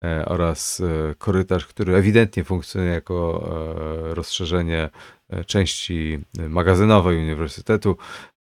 [0.03, 0.81] e, oraz
[1.17, 3.49] korytarz, który ewidentnie funkcjonuje jako
[4.13, 4.89] rozszerzenie
[5.45, 6.19] części
[6.49, 7.97] magazynowej uniwersytetu.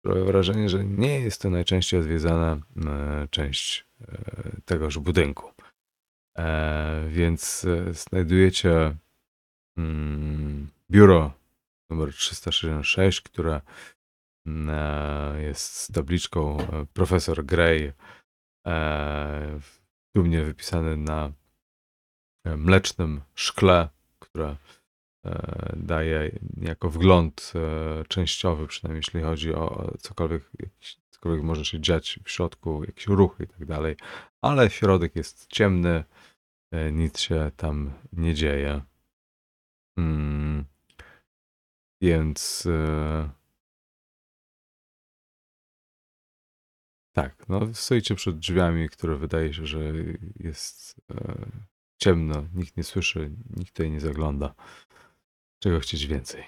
[0.05, 2.59] Wrażenie, że nie jest to najczęściej odwiedzana
[3.31, 3.87] część
[4.64, 5.52] tegoż budynku.
[6.38, 8.96] E, Więc e, znajdujecie
[9.76, 11.32] mm, biuro
[11.90, 13.61] numer 366, które
[14.46, 17.92] mm, e, jest z tabliczką e, profesor Gray,
[18.66, 19.61] e,
[20.14, 21.32] dumnie wypisany na
[22.44, 23.88] e, mlecznym szkle,
[24.18, 24.57] które
[25.24, 31.81] e, daje niejako wgląd e, częściowy, przynajmniej jeśli chodzi o cokolwiek, jakiś, cokolwiek może się
[31.81, 33.97] dziać w środku, jakieś ruchy i tak dalej,
[34.43, 36.05] ale środek jest ciemny,
[36.72, 38.83] e, nic się tam nie dzieje.
[39.99, 40.64] Mm.
[42.03, 43.31] Więc e,
[47.12, 49.81] tak, no stoicie przed drzwiami, które wydaje się, że
[50.37, 51.47] jest e,
[52.03, 54.55] ciemno, nikt nie słyszy, nikt tutaj nie zagląda.
[55.62, 56.45] Czego chcieć więcej?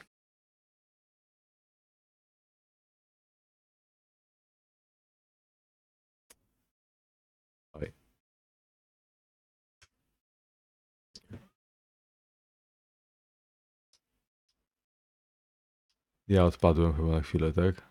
[16.28, 17.88] Ja odpadłem chyba na chwilę, tak?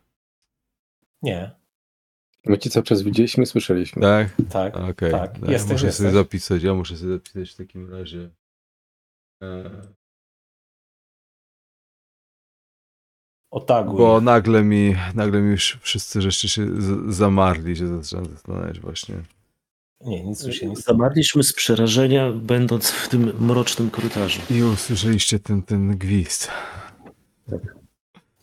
[1.22, 1.52] Nie,
[2.46, 4.02] My ci cały czas widzieliśmy słyszeliśmy.
[4.02, 4.28] Tak?
[4.50, 4.76] tak.
[4.78, 5.12] Okej.
[5.12, 6.14] Tak, No, ja jesteś, muszę sobie jesteś.
[6.14, 8.30] zapisać, ja muszę sobie zapisać w takim razie.
[9.44, 9.70] E,
[13.52, 13.98] Otaguj.
[13.98, 16.68] Bo nagle mi, nagle mi już wszyscy żeście się
[17.12, 19.16] zamarli, się zaczynam zastanawiać właśnie.
[20.02, 20.98] Nie, nic tu się nie stało.
[20.98, 24.42] Zamarliśmy z przerażenia, będąc w tym mrocznym korytarzu.
[24.50, 26.52] I usłyszeliście ten, ten gwizd.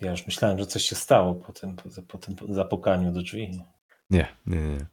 [0.03, 3.51] Ja już myślałem, że coś się stało po tym, po, po tym zapukaniu do drzwi.
[4.11, 4.69] Nie, nie, nie.
[4.69, 4.87] nie.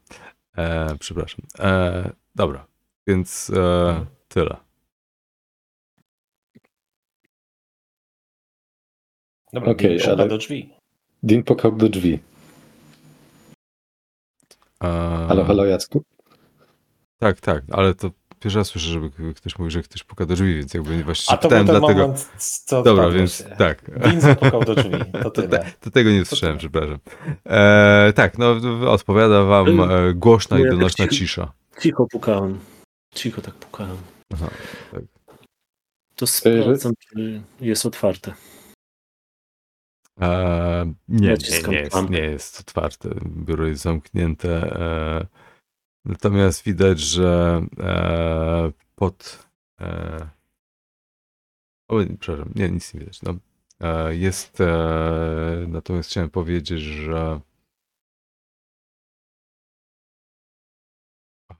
[0.57, 1.45] E, przepraszam.
[1.59, 2.67] E, dobra,
[3.07, 4.57] więc e, tyle.
[9.53, 10.73] Dobra, okay, ale- do drzwi.
[11.23, 12.19] Dean pukał do drzwi.
[14.83, 14.87] E,
[15.27, 16.03] Halo, halo Jacku?
[17.19, 20.55] Tak, tak, ale to pierwszy raz słyszę, żeby ktoś mówił, że ktoś puka do drzwi,
[20.55, 22.01] więc jakby właściwie A to był pytałem ten dlatego.
[22.01, 22.29] moment,
[22.65, 23.99] co Dobra, więc tak.
[23.99, 25.47] Dean zapukał do drzwi, to To, tyle.
[25.47, 26.69] te, to tego nie usłyszałem, tyle.
[26.69, 26.99] przepraszam.
[27.45, 28.55] E, tak, no
[28.91, 31.51] odpowiada wam e, głośna No i ja tak donośna ci- cisza.
[31.81, 32.59] Cicho pukałem.
[33.15, 33.97] Cicho tak pukałem.
[34.33, 34.49] Aha,
[36.15, 38.33] To sprawdzam, czy jest otwarte.
[40.21, 43.09] E, nie, nie, nie, jest, nie jest otwarte.
[43.25, 44.49] Biuro jest zamknięte.
[44.79, 45.27] E,
[46.05, 49.47] natomiast widać, że e, pod.
[49.81, 50.29] E,
[51.87, 53.21] o, przepraszam, nie, nic nie widać.
[53.21, 53.33] No,
[53.79, 54.61] e, jest.
[54.61, 57.41] E, natomiast chciałem powiedzieć, że.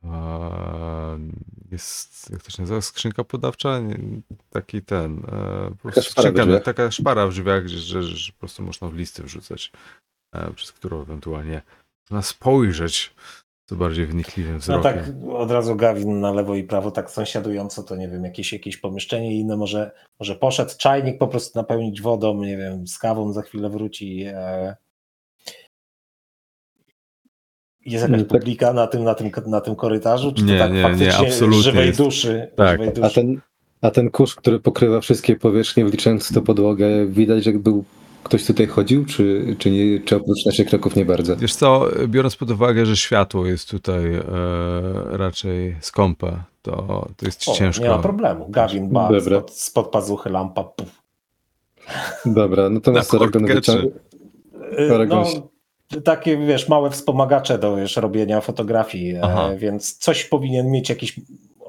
[0.04, 1.20] E,
[1.72, 3.80] jest, jak to się nazywa, skrzynka podawcza?
[4.50, 6.64] Taki ten, e, po prostu szpara w skrzynka, drzwiach.
[6.64, 9.72] taka szpara w drzwiach, że, że, że po prostu można w listy wrzucać,
[10.36, 11.62] e, przez którą ewentualnie
[12.12, 13.16] na spojrzeć
[13.70, 14.84] co bardziej wnikliwym No wzrokiem.
[14.84, 15.04] tak,
[15.34, 19.40] od razu Gawin na lewo i prawo, tak sąsiadująco, to nie wiem, jakieś, jakieś pomieszczenie
[19.40, 23.70] inne, może, może poszedł czajnik po prostu napełnić wodą, nie wiem, z kawą za chwilę
[23.70, 24.24] wróci.
[24.28, 24.76] E...
[27.86, 28.40] Jest jakaś No tak.
[28.40, 30.34] publika na tym, na, tym, na tym korytarzu?
[30.34, 32.52] Czy Nie, to tak nie, nie, faktycznie absolutnie żywej jest- duszy?
[32.56, 32.72] tak.
[32.72, 33.16] Żywej A duszy.
[33.16, 33.42] ten,
[33.82, 37.84] a ten kurz, który pokrywa wszystkie powierzchnie, wliczając to podłogę, widać, że był
[38.24, 41.38] ktoś tutaj chodził, czy, czy, nie, czy oprócz naszych kroków nie bardzo?
[41.38, 44.22] Wiesz co, biorąc pod uwagę, że światło jest tutaj e,
[45.10, 47.84] raczej skąpe, to, to jest O, ciężko.
[47.84, 48.46] Nie ma problemu.
[48.50, 49.40] Gawin, ba, Dobra.
[49.40, 50.64] spod, spod pazuchy lampa.
[50.64, 51.02] Puf.
[52.26, 53.84] Dobra, natomiast Na Aragon wyciąga...
[54.80, 55.26] Y, Paragon
[55.92, 61.20] No, takie, wiesz, małe wspomagacze do wiesz, robienia fotografii, e, więc coś powinien mieć jakiś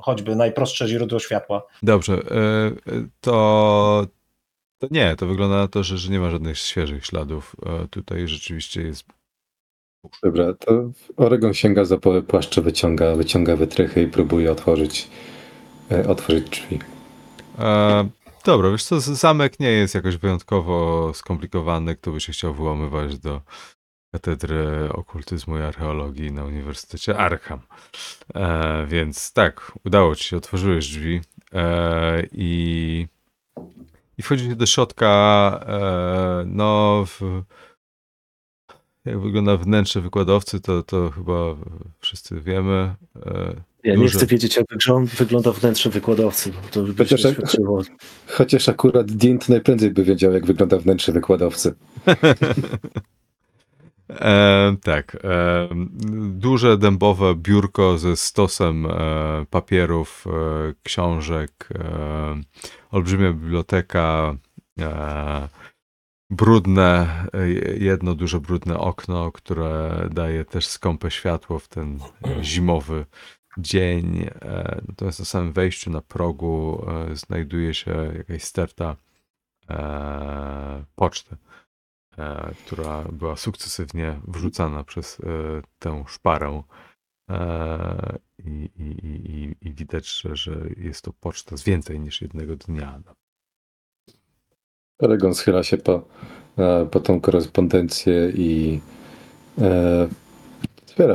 [0.00, 1.62] choćby najprostsze źródło światła.
[1.82, 2.72] Dobrze, e, e,
[3.20, 4.06] to,
[4.80, 7.56] to nie, to wygląda na to, że, że nie ma żadnych świeżych śladów.
[7.66, 9.04] E, Tutaj rzeczywiście jest.
[10.22, 15.08] Dobra, to Oregon sięga za połę płaszcza, wyciąga, wyciąga wytrychy i próbuje otworzyć,
[15.90, 16.78] e, otworzyć drzwi.
[17.58, 18.08] E,
[18.44, 21.96] dobra, wiesz co, zamek nie jest jakoś wyjątkowo skomplikowany.
[21.96, 23.40] Kto by się chciał wyłamywać do
[24.14, 27.60] katedry okultyzmu i archeologii na Uniwersytecie Arkham.
[28.34, 31.20] E, więc tak, udało ci się, otworzyłeś drzwi
[31.52, 33.06] e, i,
[34.20, 35.10] i wchodzicie do środka.
[35.66, 37.42] E, no, w,
[39.04, 41.34] jak wygląda wnętrze wykładowcy, to, to chyba
[42.00, 42.94] wszyscy wiemy.
[43.26, 43.54] E,
[43.84, 44.18] Ja nie Duże.
[44.18, 44.66] chcę wiedzieć, jak
[45.18, 47.34] wygląda, wnętrze wykładowcy, to by się Chociaż.
[48.26, 51.74] Chociaż akurat Dint najprędzej by wiedział, jak wygląda wnętrze wykładowcy.
[54.10, 55.16] E, tak.
[55.24, 55.68] E,
[56.22, 58.90] duże dębowe biurko ze stosem e,
[59.50, 60.30] papierów, e,
[60.82, 62.40] książek, e,
[62.90, 64.36] olbrzymia biblioteka,
[64.80, 65.48] e,
[66.30, 67.06] brudne,
[67.78, 71.98] jedno duże brudne okno, które daje też skąpe światło w ten
[72.42, 73.06] zimowy
[73.58, 74.30] dzień.
[74.88, 78.96] Natomiast na samym wejściu na progu znajduje się jakaś sterta
[80.94, 81.36] poczty
[82.66, 85.24] która była sukcesywnie wrzucana przez e,
[85.78, 86.62] tę szparę.
[87.30, 92.56] E, i, i, i, i- widać, że, że jest to poczta z więcej niż jednego
[92.56, 93.00] dnia.
[94.98, 96.02] Oregon schyla się po,
[96.58, 98.80] e, po tą korespondencję i
[99.58, 100.08] e,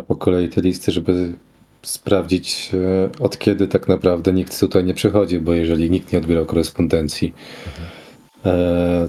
[0.08, 1.34] po kolei te listy, żeby
[1.82, 6.46] sprawdzić e, od kiedy tak naprawdę nikt tutaj nie przychodzi, bo jeżeli nikt nie odbierał
[6.46, 7.34] korespondencji,
[7.68, 7.95] e,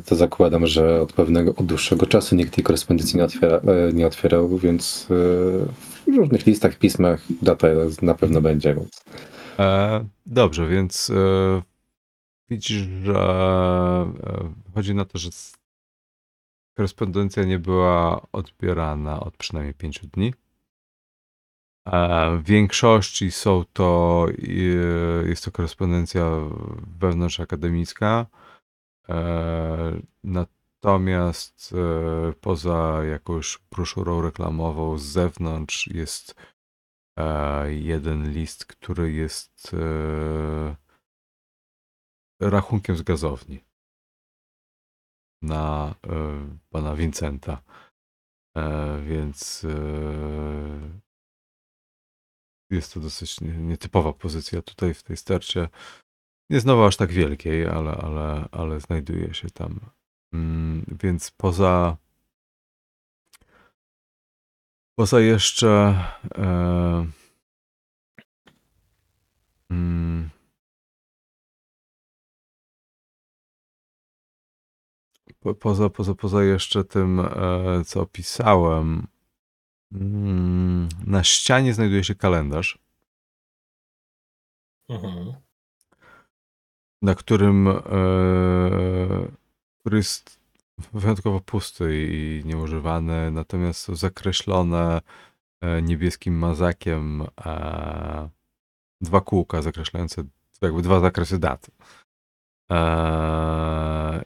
[0.05, 4.07] to zakładam, że od pewnego, od dłuższego czasu nikt tej korespondencji nie, otwiera, e, nie
[4.07, 5.15] otwierał, więc e,
[6.13, 7.69] w różnych listach, pismach data
[8.03, 8.75] na pewno będzie.
[8.75, 9.05] Więc.
[9.59, 11.63] E, dobrze, więc e,
[12.51, 15.31] widzisz, że e, chodzi na to, że
[16.77, 20.35] korespondencja nie była odbierana od przynajmniej pięciu dni.
[21.87, 26.31] E, W większości są to, e, jest to korespondencja
[27.01, 28.27] wewnątrzakademicka.
[28.33, 28.47] E,
[30.25, 36.35] Natomiast e, poza jakąś broszurą reklamową z zewnątrz jest
[37.19, 40.77] e, jeden list, który jest e,
[42.41, 43.65] rachunkiem z gazowni
[45.43, 47.63] na e, pana Vincenta.
[48.57, 51.01] E, Więc e,
[52.71, 55.69] jest to dosyć nie- nietypowa pozycja tutaj w tej stercie.
[56.51, 59.81] Nie znowu aż tak wielkiej, ale, ale, ale znajduje się tam.
[60.33, 61.97] Mm, Więc poza
[64.95, 65.69] poza jeszcze
[66.39, 67.07] e,
[69.71, 70.31] mm,
[75.41, 79.07] po, poza, poza, poza jeszcze tym, e, co opisałem,
[79.93, 82.79] mm, na ścianie znajduje się kalendarz.
[84.89, 85.46] Mhm.
[87.03, 87.77] Na którym e,
[89.87, 90.41] który jest
[90.93, 95.01] wyjątkowo pusty i nieużywany, natomiast zakreślone
[95.61, 98.29] e, niebieskim mazakiem e,
[99.01, 100.25] dwa kółka zakreślające
[100.63, 101.71] jakby dwa zakresy dat.
[102.71, 104.25] E,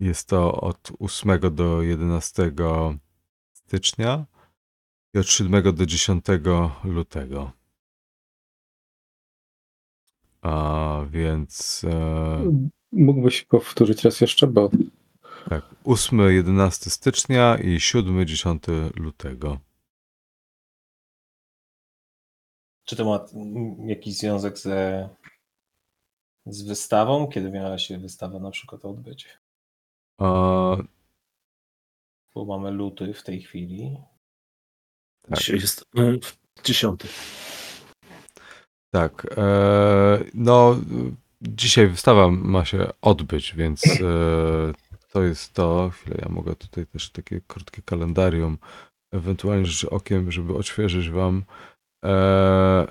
[0.00, 2.52] jest to od 8 do 11
[3.52, 4.24] stycznia
[5.14, 6.24] i od 7 do 10
[6.84, 7.52] lutego.
[10.42, 14.70] A więc e, Mógłbyś powtórzyć raz jeszcze, bo
[15.48, 19.58] tak, 8-11 stycznia i 7-10 lutego.
[22.84, 23.26] Czy to ma
[23.86, 25.08] jakiś związek ze,
[26.46, 27.28] z wystawą?
[27.28, 29.38] Kiedy miała się wystawa na przykład odbyć?
[30.18, 30.76] A,
[32.34, 33.96] Bo mamy luty w tej chwili.
[35.22, 35.38] Tak.
[35.38, 36.18] Dzisiaj jest e,
[36.64, 37.08] dziesiąty.
[38.94, 39.26] Tak.
[39.36, 40.76] E, no,
[41.42, 44.72] dzisiaj wystawa ma się odbyć, więc e,
[45.12, 45.90] to jest to.
[45.90, 48.58] Chwilę, ja mogę tutaj też takie krótkie kalendarium,
[49.12, 51.44] ewentualnie rzeczy okiem, żeby odświeżyć wam.
[52.04, 52.86] E,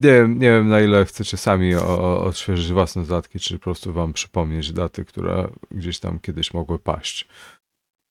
[0.00, 4.12] nie, wiem, nie wiem, na ile chcecie sami odświeżyć własne dodatki, czy po prostu wam
[4.12, 7.28] przypomnieć daty, które gdzieś tam kiedyś mogły paść.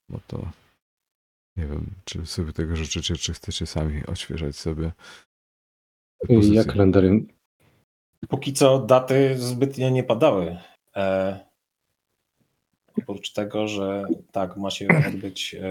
[0.09, 0.47] No to
[1.57, 4.91] nie wiem, czy sobie tego życzycie, czy chcecie sami odświeżać sobie.
[6.27, 6.65] te Ja pozycje.
[6.65, 7.27] kalendarium
[8.29, 10.57] Póki co daty zbytnio nie padały.
[10.95, 11.39] E,
[12.97, 15.61] oprócz tego, że tak, ma się odbyć e,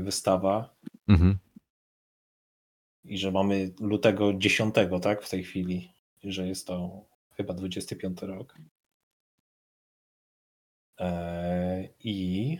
[0.00, 0.74] wystawa
[1.08, 1.38] Mhm.
[3.04, 7.04] i że mamy lutego 10, tak, w tej chwili, i że jest to
[7.36, 8.54] chyba 25 rok.
[11.00, 12.58] E, I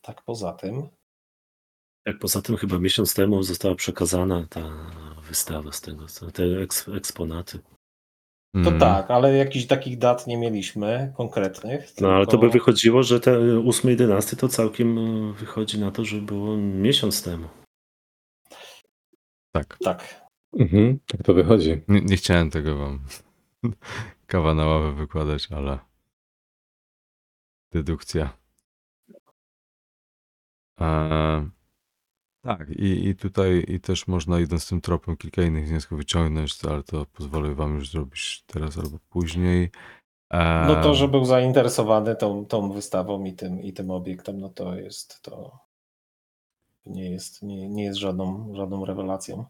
[0.00, 0.88] tak poza tym,
[2.06, 4.60] Jak poza tym chyba miesiąc temu została przekazana ta
[5.28, 7.58] wystawa z tego, te eks, eksponaty.
[7.58, 8.78] to Mhm.
[8.80, 11.92] tak, ale jakichś takich dat nie mieliśmy konkretnych.
[12.00, 13.38] No ale to by tylko- wychodziło, że te
[13.68, 17.48] 8 i 11 to całkiem e, wychodzi na to, że było miesiąc temu.
[19.52, 19.78] Tak.
[19.84, 20.24] Tak.
[20.58, 21.80] Mhm, tak to wychodzi.
[21.88, 23.00] Nie, nie chciałem tego wam
[24.26, 25.78] kawa na ławę wykładać, ale
[27.72, 28.36] dedukcja.
[30.80, 31.50] E,
[32.44, 36.82] tak, i, i tutaj i też można idąc tym tropem kilka innych wniosków wyciągnąć, ale
[36.82, 39.70] to pozwolę wam już zrobić teraz albo później.
[40.30, 44.48] E, No to, że był zainteresowany tą, tą wystawą i tym, i tym obiektem, no
[44.48, 45.58] to jest to
[46.86, 49.44] nie jest, nie, nie jest żadną, żadną rewelacją.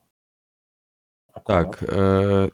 [1.34, 1.70] Akurat.
[1.70, 1.82] Tak.
[1.82, 2.48] E,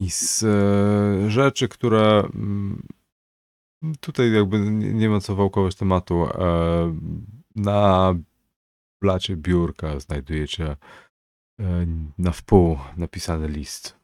[0.00, 2.86] I z e, rzeczy, które mm,
[4.00, 6.24] tutaj jakby nie, nie ma co wałkować tematu.
[6.24, 6.94] E,
[7.56, 8.14] na
[9.02, 10.76] blacie biurka znajdujecie
[11.60, 11.86] e,
[12.18, 13.96] na wpół napisany list,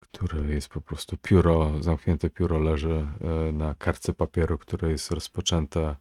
[0.00, 5.96] który jest po prostu pióro, zamknięte pióro leży e, na kartce papieru, które jest rozpoczęte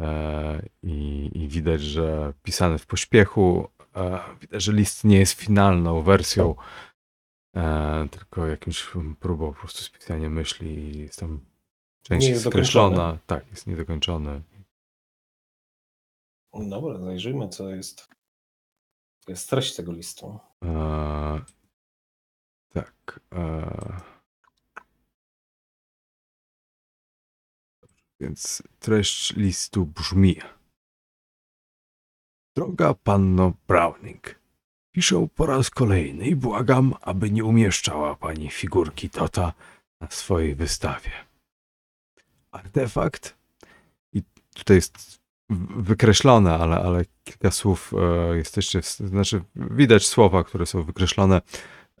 [0.00, 3.68] E, i, i widać, że pisany w pośpiechu.
[4.40, 6.54] Widać, że list nie jest finalną wersją,
[8.10, 11.40] tylko jakimś próbą po prostu spisania myśli i jest tam
[12.02, 13.18] część Nie jest skreślona.
[13.26, 14.42] Tak, jest niedokończony.
[16.54, 18.08] Dobra, zajrzyjmy, co jest,
[19.28, 20.38] jest treść tego listu.
[20.64, 21.40] E,
[22.68, 23.20] tak.
[23.32, 24.00] E,
[28.20, 30.36] więc treść listu brzmi:
[32.56, 34.40] Droga panno Browning,
[34.94, 39.52] piszę po raz kolejny i błagam, aby nie umieszczała pani figurki Tota
[40.00, 41.29] na swojej wystawie.
[42.52, 43.36] Artefakt,
[44.12, 44.22] i
[44.54, 45.20] tutaj jest
[45.76, 51.42] wykreślone, ale, ale kilka słów e, jesteście, znaczy widać słowa, które są wykreślone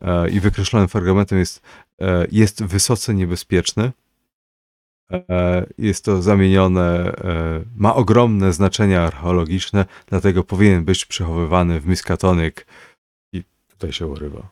[0.00, 1.62] e, i wykreślonym fragmentem jest,
[2.00, 3.92] e, jest wysoce niebezpieczny.
[5.12, 7.12] E, Jest to zamienione,
[7.76, 12.54] ma ogromne znaczenie archeologiczne, dlatego powinien być przechowywany w Miskatonic.
[13.32, 14.50] I tutaj się urywa.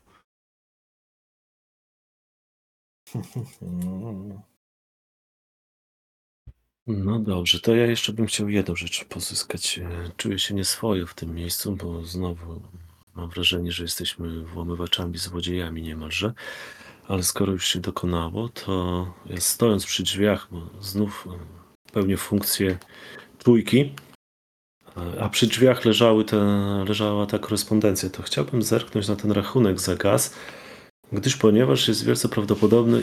[6.88, 9.78] No dobrze, to ja jeszcze bym chciał jedną rzecz pozyskać.
[9.78, 12.60] E, Czuję się nieswojo w tym miejscu, bo znowu
[13.14, 16.32] mam wrażenie, że jesteśmy włamywaczami, złodziejami niemalże.
[17.08, 22.78] Ale skoro już się dokonało, to ja stojąc przy drzwiach, bo znów e, pełnię funkcję
[23.38, 23.94] trójki,
[24.96, 26.36] e, a przy drzwiach leżały te,
[26.88, 30.34] leżała ta korespondencja, to chciałbym zerknąć na ten rachunek za gaz,
[31.12, 33.00] gdyż ponieważ jest wielce prawdopodobne,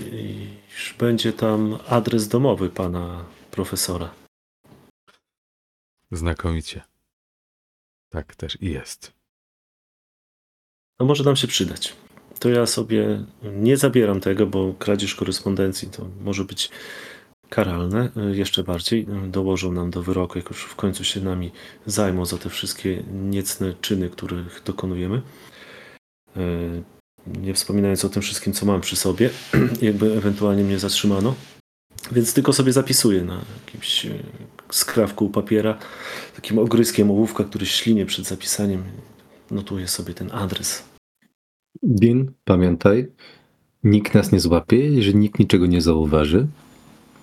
[0.77, 3.25] iż będzie tam adres domowy pana
[3.55, 4.13] profesora.
[6.11, 6.81] Znakomicie.
[8.09, 9.13] Tak też i jest.
[10.99, 11.95] No może nam się przydać.
[12.39, 16.69] To ja sobie nie zabieram tego, bo kradzież korespondencji to może być
[17.49, 19.07] karalne jeszcze bardziej.
[19.25, 21.51] Y, Dołożą nam do wyroku, jak już w końcu się nami
[21.85, 25.21] zajmą za te wszystkie niecne czyny, których dokonujemy.
[26.37, 26.83] Y,
[27.27, 29.29] Nie wspominając o tym wszystkim, co mam przy sobie,
[29.81, 31.35] jakby ewentualnie mnie zatrzymano.
[32.11, 34.23] Więc tylko sobie zapisuję na jakimś y,
[34.71, 35.79] skrawku papiera,
[36.35, 38.83] takim ogryskiem ołówka, który ślinie przed zapisaniem.
[39.51, 40.83] Notuję sobie ten adres.
[41.83, 43.11] Din, pamiętaj,
[43.83, 46.47] nikt nas nie złapie, że nikt niczego nie zauważy.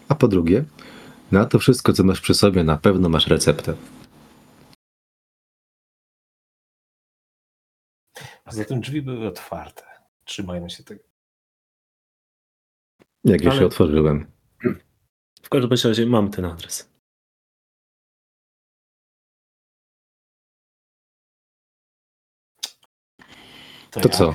[0.08, 0.64] A po drugie,
[1.32, 3.74] na to wszystko, co masz przy sobie, na pewno masz receptę.
[8.44, 9.82] Poza tym drzwi były otwarte.
[10.24, 11.04] Trzymajmy się tego.
[13.24, 14.26] Jak już Ale- się otworzyłem.
[15.42, 16.88] W każdym razie mam ten adres.
[23.90, 24.14] To jak?
[24.14, 24.34] co?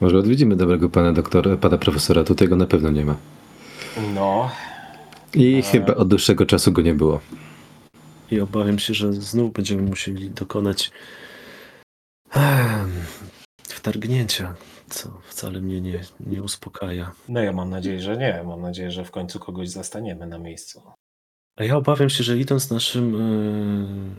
[0.00, 3.16] Może odwiedzimy dobrego pana doktora, pana profesora, tutaj go na pewno nie ma.
[4.14, 4.50] No,
[5.34, 5.62] I E.
[5.62, 7.20] chyba od dłuższego czasu go nie było.
[8.30, 10.90] I obawiam się, że znów będziemy musieli dokonać
[13.62, 14.54] wtargnięcia,
[14.88, 17.12] co wcale mnie nie, nie uspokaja.
[17.28, 18.42] no ja mam nadzieję, że nie.
[18.46, 20.82] Mam nadzieję, że w końcu kogoś zastaniemy na miejscu.
[21.56, 23.14] A ja obawiam się, że idąc naszym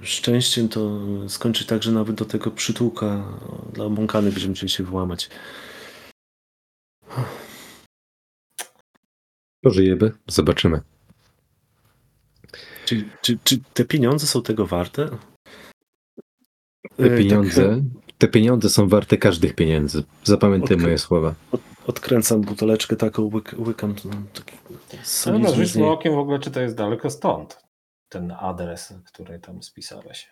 [0.02, 1.00] e, szczęściem, to
[1.30, 3.40] skończy tak, że nawet do tego przytułka
[3.74, 5.30] dla Monkany będziemy musieli się włamać.
[9.64, 10.82] Pożyjemy, zobaczymy.
[12.86, 15.10] Czy, czy, czy te pieniądze są tego warte?
[16.98, 20.04] Te E, pieniądze, Tak, te pieniądze są warte każdych pieniędzy.
[20.24, 20.86] Zapamiętaj Okej.
[20.86, 21.34] moje słowa.
[21.52, 24.58] od, odkręcam buteleczkę taką, łyk, łykam no, taki
[25.42, 27.68] No z rzućmy okiem w ogóle, czy to jest daleko stąd.
[28.10, 30.30] Ten adres, który tam spisałeś.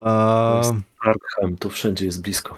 [0.00, 2.56] A, jest- Arkham, tu wszędzie jest blisko.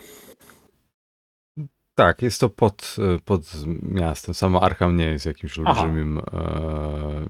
[1.95, 3.43] tak, jest to pod, pod
[3.82, 4.34] miastem.
[4.34, 7.26] Samo Arkham nie jest jakimś olbrzymim, e,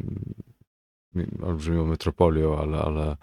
[1.14, 3.16] mi- olbrzymią metropolią, ale, ale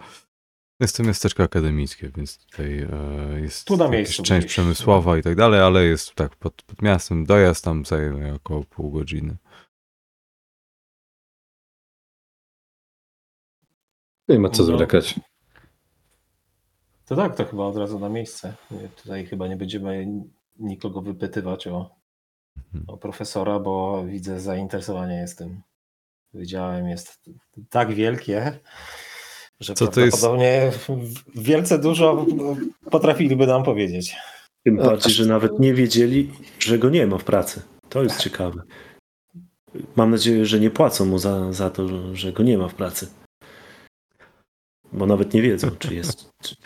[0.84, 5.34] jest to miasteczko akademickie, więc tutaj e, jest Tu na miejscu część przemysłowa i tak
[5.36, 7.24] dalej, ale jest tak pod, pod miastem.
[7.26, 9.36] Dojazd tam zajmuje około pół godziny.
[14.28, 14.66] Nie ma co No.
[14.66, 15.20] zwlekać.
[17.06, 18.54] To tak, to chyba od razu na miejsce.
[19.02, 20.06] Tutaj chyba nie będziemy
[20.58, 21.96] nikogo wypytywać o,
[22.56, 22.84] Mhm.
[22.88, 25.62] o profesora, bo widzę zainteresowanie jest tym
[26.32, 27.30] wydziałem jest
[27.70, 28.58] tak wielkie,
[29.64, 30.20] że Co to jest?
[30.20, 30.70] prawdopodobnie
[31.34, 32.26] wielce dużo
[32.90, 34.16] potrafiliby nam powiedzieć.
[34.64, 37.62] Tym No, bardziej, że nawet nie wiedzieli, że go nie ma w pracy.
[37.88, 38.62] To jest ciekawe.
[39.96, 41.86] Mam nadzieję, że nie płacą mu za, za to,
[42.16, 43.08] że- go nie ma w pracy.
[44.92, 46.56] Bo nawet nie wiedzą, czy jest, czy,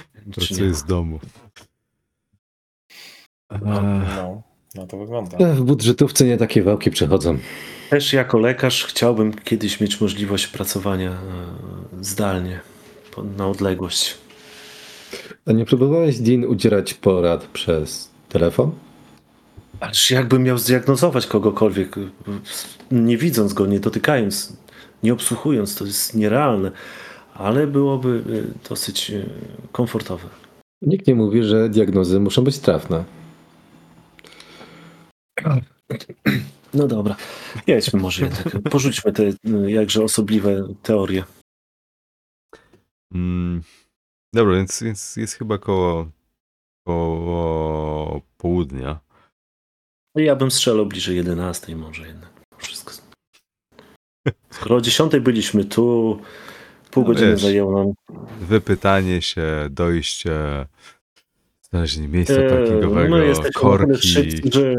[0.40, 0.74] czy nie.
[0.74, 1.20] z domu.
[3.62, 3.82] No, E,
[4.16, 4.42] no,
[4.74, 5.38] no to wygląda.
[5.54, 7.38] W budżetówce nie takie wałki przechodzą.
[7.90, 11.18] Też jako lekarz chciałbym kiedyś mieć możliwość pracowania e,
[12.00, 12.60] zdalnie,
[13.22, 14.14] na odległość.
[15.46, 18.70] A nie próbowałeś, Dean, udzielać porad przez telefon?
[19.80, 22.00] Ależ jakbym miał zdiagnozować kogokolwiek, e,
[22.92, 24.56] nie widząc go, nie dotykając,
[25.02, 26.70] nie obsłuchując, to jest nierealne,
[27.34, 28.22] ale byłoby
[28.64, 29.24] e, dosyć e,
[29.72, 30.28] komfortowe.
[30.82, 33.04] Nikt nie mówi, że diagnozy muszą być trafne.
[36.74, 37.16] No dobra,
[37.66, 38.62] jedźmy może jednak.
[38.70, 39.34] Porzućmy te y,
[39.68, 41.24] jakże osobliwe teorie.
[43.14, 43.62] Mm,
[44.34, 46.10] dobra, więc, więc jest chyba koło,
[46.86, 49.00] koło południa.
[50.14, 52.30] Ja bym strzelał bliżej 11 może jednak.
[52.58, 52.92] Wszystko.
[54.50, 56.18] Skoro o 10 byliśmy tu,
[56.90, 57.40] pół No godziny wiesz.
[57.42, 57.92] zajęło nam.
[58.40, 60.66] Wypytanie się, dojście,
[61.70, 64.08] znalezienie miejsca Eee, parkingowego, my jesteśmy na tyle korki.
[64.08, 64.74] szybcy, że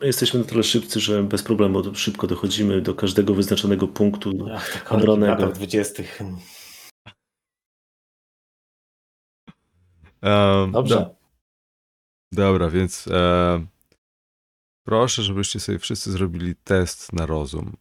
[0.00, 4.32] my jesteśmy na tyle szybcy, że bez problemu szybko dochodzimy do każdego wyznaczonego punktu.
[4.54, 5.32] Ach, Hadronego.
[5.32, 6.02] latach 20.
[10.72, 10.94] Dobrze.
[10.94, 11.14] do-
[12.32, 13.66] dobra, więc e,
[14.86, 17.76] proszę, żebyście sobie wszyscy zrobili test na rozum.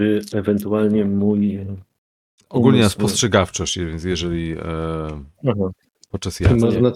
[0.00, 1.66] Y, Ewentualnie mój.
[2.48, 5.24] Ogólnie na spostrzegawczość, więc jeżeli e,
[6.10, 6.56] podczas Czy jazdy.
[6.60, 6.92] można,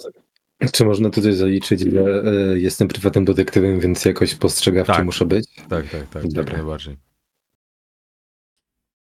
[0.73, 5.05] czy można tutaj zaliczyć, że e, jestem prywatnym detektywem, więc jakoś postrzegawczy Tak.
[5.05, 5.47] muszę być?
[5.69, 6.53] Tak, tak, tak, jak Dobra.
[6.57, 6.97] najbardziej.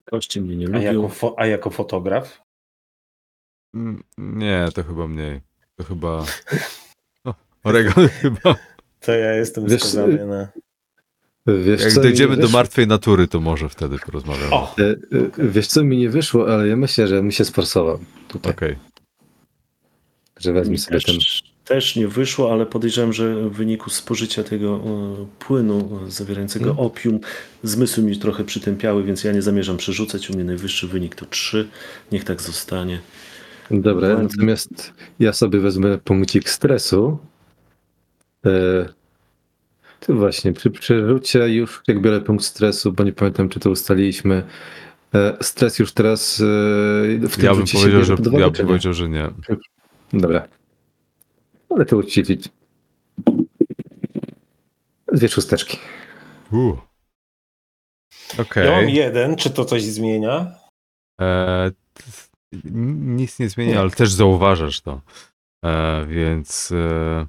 [0.04, 0.82] Kości mnie nie A lubią.
[1.02, 2.42] jako, fo- a jako fotograf?
[3.74, 5.40] Mm, Nie, to chyba mniej.
[5.76, 6.24] To chyba.
[7.24, 8.54] O, Oregon chyba.
[9.00, 10.48] To ja jestem Wiesz, skazany na...
[11.46, 12.58] Wiesz, Jak co mi dojdziemy nie do wyszło?
[12.58, 14.50] martwej natury, to może wtedy porozmawiamy.
[14.54, 14.74] O!
[14.78, 14.96] E, e,
[15.48, 17.98] Wiesz co, mi nie wyszło, ale ja myślę, że mi się sforsował
[18.28, 18.76] tutaj, Okej.
[20.40, 21.14] że wezmę Mi sobie ten...
[21.14, 26.64] też, też nie wyszło, ale podejrzewam, że w wyniku spożycia tego e, płynu e, zawierającego
[26.64, 26.86] Hmm.
[26.86, 27.20] opium
[27.62, 30.30] zmysły mi trochę przytępiały, więc ja nie zamierzam przerzucać.
[30.30, 31.68] U mnie najwyższy wynik to 3.
[32.12, 33.00] Niech tak zostanie.
[33.70, 37.18] Dobra, natomiast ja sobie wezmę punkcik stresu.
[38.46, 38.50] E,
[40.00, 44.42] tu właśnie, przy przerzucie już jak biorę punkt stresu, bo nie pamiętam, czy to ustaliliśmy.
[45.14, 46.44] E, stres już teraz e,
[47.28, 48.66] w tym Ja bym powiedział, że ja bym nie?
[48.66, 49.30] powiedział, że nie.
[50.12, 50.48] Dobra.
[51.70, 52.48] Ale to ućwiczyć.
[55.12, 55.78] Dwie szósteczki.
[56.52, 56.78] Uh.
[58.38, 58.66] Okej.
[58.66, 60.52] Ja mam jeden, czy to coś zmienia?
[61.20, 61.70] E,
[62.52, 65.00] nic nie zmienia, ale też zauważasz to.
[65.64, 66.72] E, więc.
[66.72, 67.26] E,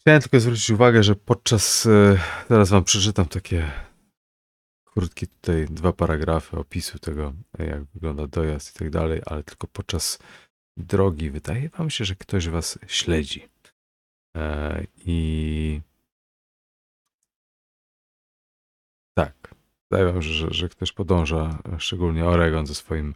[0.00, 1.86] Chciałem tylko zwrócić uwagę, że podczas.
[1.86, 3.70] e, Zaraz wam przeczytam takie
[4.84, 10.18] krótkie tutaj dwa paragrafy opisu tego, jak wygląda dojazd i tak dalej, ale tylko podczas
[10.76, 13.48] drogi wydaje wam się, że ktoś was śledzi.
[14.36, 15.80] E, I
[19.18, 19.54] tak,
[19.92, 23.14] wydaje wam się, że, że ktoś podąża, e, szczególnie Oregon ze swoim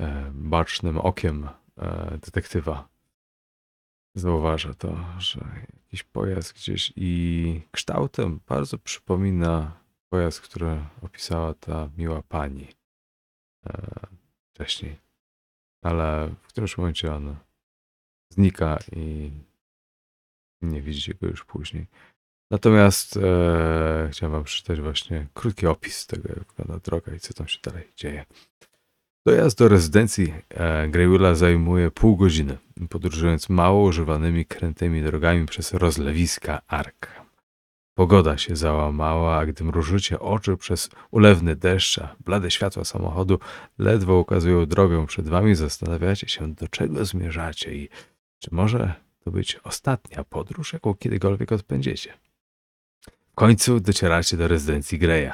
[0.00, 1.48] e, bacznym okiem
[1.78, 2.88] e, detektywa.
[4.14, 5.40] Zauważa to, że
[5.72, 12.66] jakiś pojazd gdzieś i kształtem bardzo przypomina pojazd, który opisała ta miła pani
[14.54, 14.96] wcześniej.
[15.82, 17.36] Ale w którymś momencie on
[18.28, 19.30] znika i
[20.62, 21.86] nie widzicie go już później.
[22.52, 27.48] Natomiast e, chciałem wam przeczytać właśnie krótki opis tego, jak wygląda droga i co tam
[27.48, 28.24] się dalej dzieje.
[29.26, 32.58] Dojazd do rezydencji e, Greywilla zajmuje pół godziny,
[32.90, 37.08] podróżując mało używanymi krętymi drogami przez rozlewiska Ark.
[37.94, 43.38] Pogoda się załamała, a gdy mrużycie oczy przez ulewny deszcz, a blade światła samochodu
[43.78, 47.88] ledwo ukazują drogę przed wami, zastanawiacie się, do czego zmierzacie i
[48.38, 48.94] czy może
[49.24, 52.12] to być ostatnia podróż, jaką kiedykolwiek odbędziecie.
[53.32, 55.32] W końcu docieracie do rezydencji Greya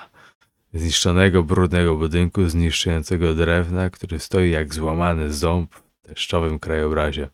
[0.75, 7.29] zniszczonego, brudnego budynku, zniszczającego drewna, który stoi jak złamany ząb w deszczowym krajobrazie.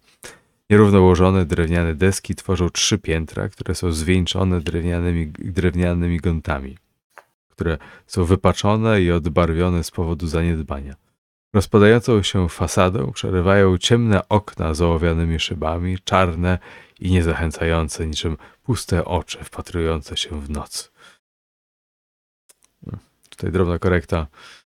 [0.71, 6.79] Nierówno ułożone drewniane deski tworzą trzy piętra, które są zwieńczone drewnianymi, drewnianymi gątami,
[7.49, 10.95] które są wypaczone i odbarwione z powodu zaniedbania.
[11.55, 16.59] Rozpadającą się fasadę przerywają ciemne okna z ołowianymi szybami, czarne
[17.05, 20.92] i niezachęcające, niczym puste oczy wpatrujące się w noc.
[23.28, 24.26] Tutaj drobna korekta.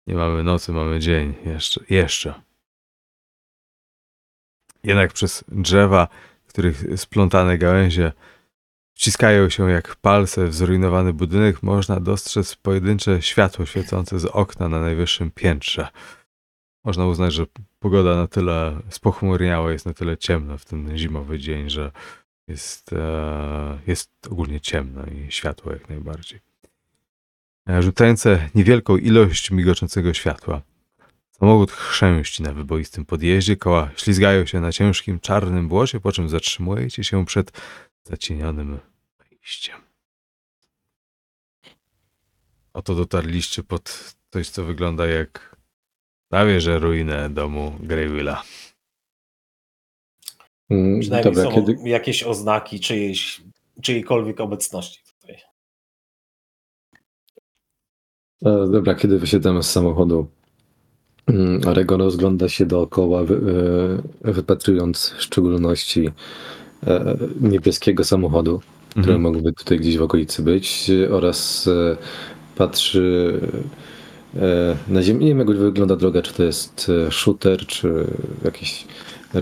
[0.06, 1.34] Nie mamy nocy, mamy dzień.
[1.44, 1.84] Jeszcze.
[1.90, 2.34] jeszcze.
[4.84, 6.08] Jednak przez drzewa,
[6.46, 8.12] których splątane gałęzie
[8.94, 14.80] wciskają się jak palce w zrujnowany budynek, można dostrzec pojedyncze światło świecące z okna na
[14.80, 15.88] najwyższym piętrze.
[16.86, 17.46] Można uznać, że
[17.78, 21.92] pogoda na tyle spochmurniała, jest na tyle ciemna w ten zimowy dzień, że
[22.48, 26.40] jest, e, jest ogólnie ciemno i światło jak najbardziej
[27.80, 30.62] rzucające niewielką ilość migoczącego światła.
[31.30, 37.04] Samochód chrzęści na wyboistym podjeździe, koła ślizgają się na ciężkim czarnym błocie, po czym zatrzymujecie
[37.04, 37.52] się przed
[38.04, 38.78] zacienionym
[39.18, 39.80] wejściem.
[42.72, 45.55] Oto dotarliście pod coś, co wygląda jak
[46.28, 48.42] prawie że ruinę domu Greywilla.
[50.70, 53.42] Mm, Przynajmniej Dobra, są kiedy, jakieś oznaki czyjejś,
[53.82, 55.36] czyjejkolwiek obecności tutaj.
[58.44, 60.26] e, dobra, kiedy wysiadamy z samochodu,
[61.26, 63.34] mm, Oregon rozgląda się dookoła, wy,
[64.24, 66.10] e, wypatrując w szczególności
[66.86, 68.60] e, niebieskiego samochodu,
[68.90, 69.20] który Mhm.
[69.22, 71.96] mógłby tutaj gdzieś w okolicy być, oraz e,
[72.56, 73.40] patrzy
[74.88, 75.20] na ziemię.
[75.24, 78.06] Nie wiem, jak wygląda droga, czy to jest e, shooter, czy
[78.44, 78.86] jakieś,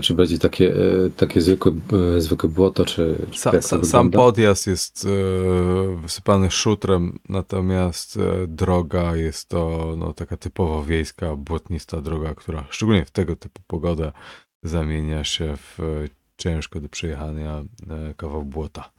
[0.01, 1.71] czy bardziej takie, e, takie zwykłe,
[2.17, 9.15] e, zwykłe błoto, czy, czy Sa, sam podjazd jest e, wysypany szutrem, natomiast e, droga
[9.15, 14.11] jest to no, taka typowo wiejska, błotnista droga, która szczególnie w tego typu pogodę
[14.63, 15.83] zamienia się w e,
[16.37, 18.91] ciężko do przejechania e, kawał błota.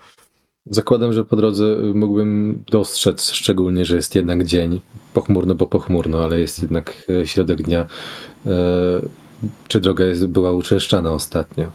[0.70, 4.80] Zakładam, że po drodze mógłbym dostrzec, szczególnie, że jest jednak dzień,
[5.14, 7.86] pochmurno, bo pochmurno, ale jest jednak e, środek dnia.
[8.46, 8.50] E,
[9.68, 11.70] Czy droga jest, była uczęszczana ostatnio?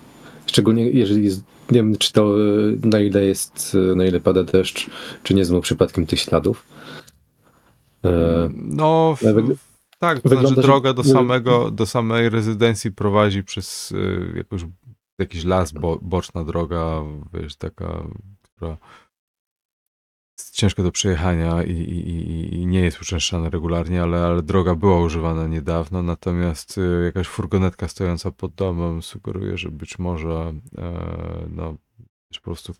[0.45, 4.89] Szczególnie jeżeli, jest- nie wiem, czy to e, na ile jest, na ile pada deszcz,
[5.23, 6.65] czy nie zmył przypadkiem tych śladów.
[8.55, 9.23] No, w,
[9.99, 14.61] tak, to wygląda, znaczy droga do samego, do samej rezydencji prowadzi przez y, jakąś,
[15.19, 17.01] jakiś las, bo, boczna droga,
[17.33, 18.03] wiesz, taka,
[18.61, 18.77] która
[20.39, 24.75] jest ciężko do przejechania i, i, i- i nie jest uczęszczana regularnie, ale, ale droga
[24.75, 31.47] była używana niedawno, natomiast y, jakaś furgonetka stojąca pod domem sugeruje, że być może e,
[31.49, 31.75] no,
[32.35, 32.73] po prostu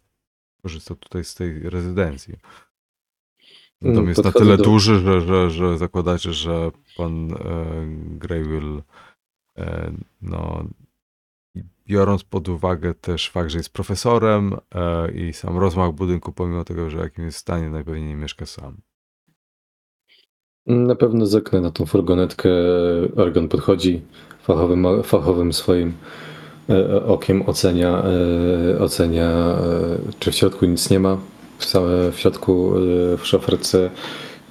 [0.62, 2.36] korzysta tutaj z tej rezydencji.
[3.82, 7.38] Dom Mm, jest na tyle do- duży, że, że, że zakładacie, że pan e,
[8.18, 8.82] Greywill,
[9.58, 10.66] e, no,
[11.88, 16.90] biorąc pod uwagę też fakt, że jest profesorem e, i sam rozmach budynku, pomimo tego,
[16.90, 18.78] że jakim jest stanie, najpewniej nie mieszka sam.
[20.66, 22.50] Na pewno zerknę na tą furgonetkę.
[23.16, 24.02] Oregon podchodzi
[24.44, 25.94] fachowym, fachowym swoim
[26.70, 28.04] e, okiem, ocenia,
[28.76, 29.58] e, ocenia e,
[30.20, 31.18] czy w środku nic nie ma.
[32.12, 33.90] W, środku e, w szoferce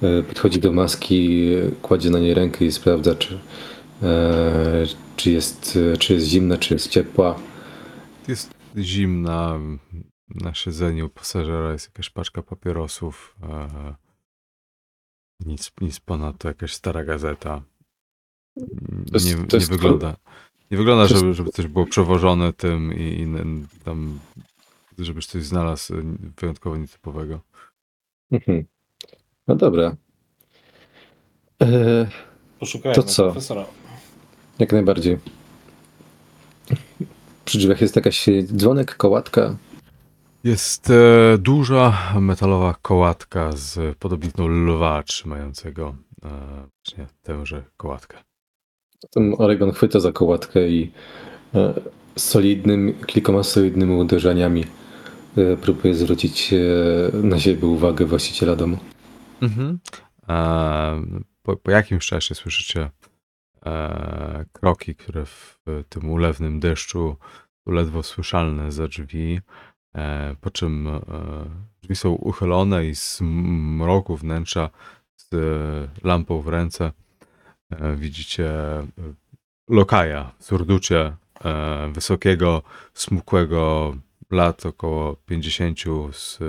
[0.01, 1.49] e, podchodzi do maski,
[1.81, 3.39] kładzie na niej rękę i sprawdza, czy,
[4.03, 4.60] e,
[5.21, 7.39] czy, jest, czy jest zimna, czy jest ciepła.
[8.27, 9.59] Jest zimna,
[10.29, 13.35] na siedzeniu pasażera jest jakaś paczka papierosów.
[13.43, 13.95] E,
[15.45, 17.61] nic, nic ponadto, jakaś stara gazeta.
[18.55, 20.15] To jest- nie, nie jest- wygląda.
[20.71, 23.27] Nie wygląda, jest- żeby, żeby coś było przewożone tym i, i
[23.83, 24.19] tam,
[24.97, 26.01] żebyś coś znalazł e,
[26.41, 27.39] wyjątkowo nietypowego.
[28.31, 28.65] Mhm.
[29.47, 29.95] No dobra.
[31.61, 32.09] E,
[32.59, 33.23] Poszukajmy To co?
[33.23, 33.65] profesora.
[34.61, 35.17] Jak najbardziej.
[37.45, 39.57] Przy drzwiach jest jakaś dzwonek, kołatka.
[40.43, 46.27] Jest e, duża metalowa kołatka z podobizną lwa trzymającego e,
[46.85, 48.17] właśnie tęże kołatkę.
[49.37, 50.91] Oregon chwyta za kołatkę i
[51.55, 51.73] e,
[52.15, 54.65] solidnym, kilkoma solidnymi uderzeniami
[55.37, 56.57] e, próbuje zwrócić e,
[57.17, 58.77] na siebie uwagę właściciela domu.
[59.41, 59.79] Mhm.
[60.29, 62.89] E, po, po jakimś czasie słyszycie e,
[64.53, 65.59] kroki, które w
[65.89, 67.17] tym ulewnym deszczu
[67.65, 69.39] ledwo słyszalne za drzwi,
[69.95, 71.01] e, po czym e,
[71.81, 74.69] drzwi są uchylone i z mroku wnętrza
[75.15, 75.37] z e,
[76.07, 76.91] lampą w ręce
[77.69, 78.87] e, widzicie e,
[79.69, 82.61] lokaja w surducie e, wysokiego,
[82.93, 83.95] smukłego,
[84.31, 85.79] lat około 50
[86.11, 86.45] z e,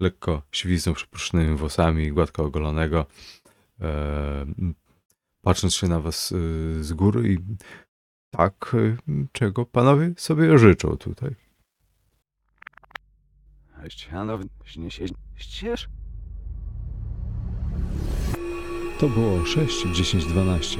[0.00, 3.06] lekko siwizną przepuszczonymi włosami, gładko ogolonego,
[3.80, 4.46] e,
[5.42, 7.38] patrząc się na was e, z góry i
[8.30, 8.96] tak, e,
[9.32, 11.34] czego panowie sobie życzą tutaj.
[15.36, 15.88] Ścież?
[19.00, 20.78] To było 6, 10, 12.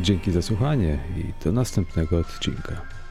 [0.00, 3.01] Dzięki za słuchanie i do następnego odcinka.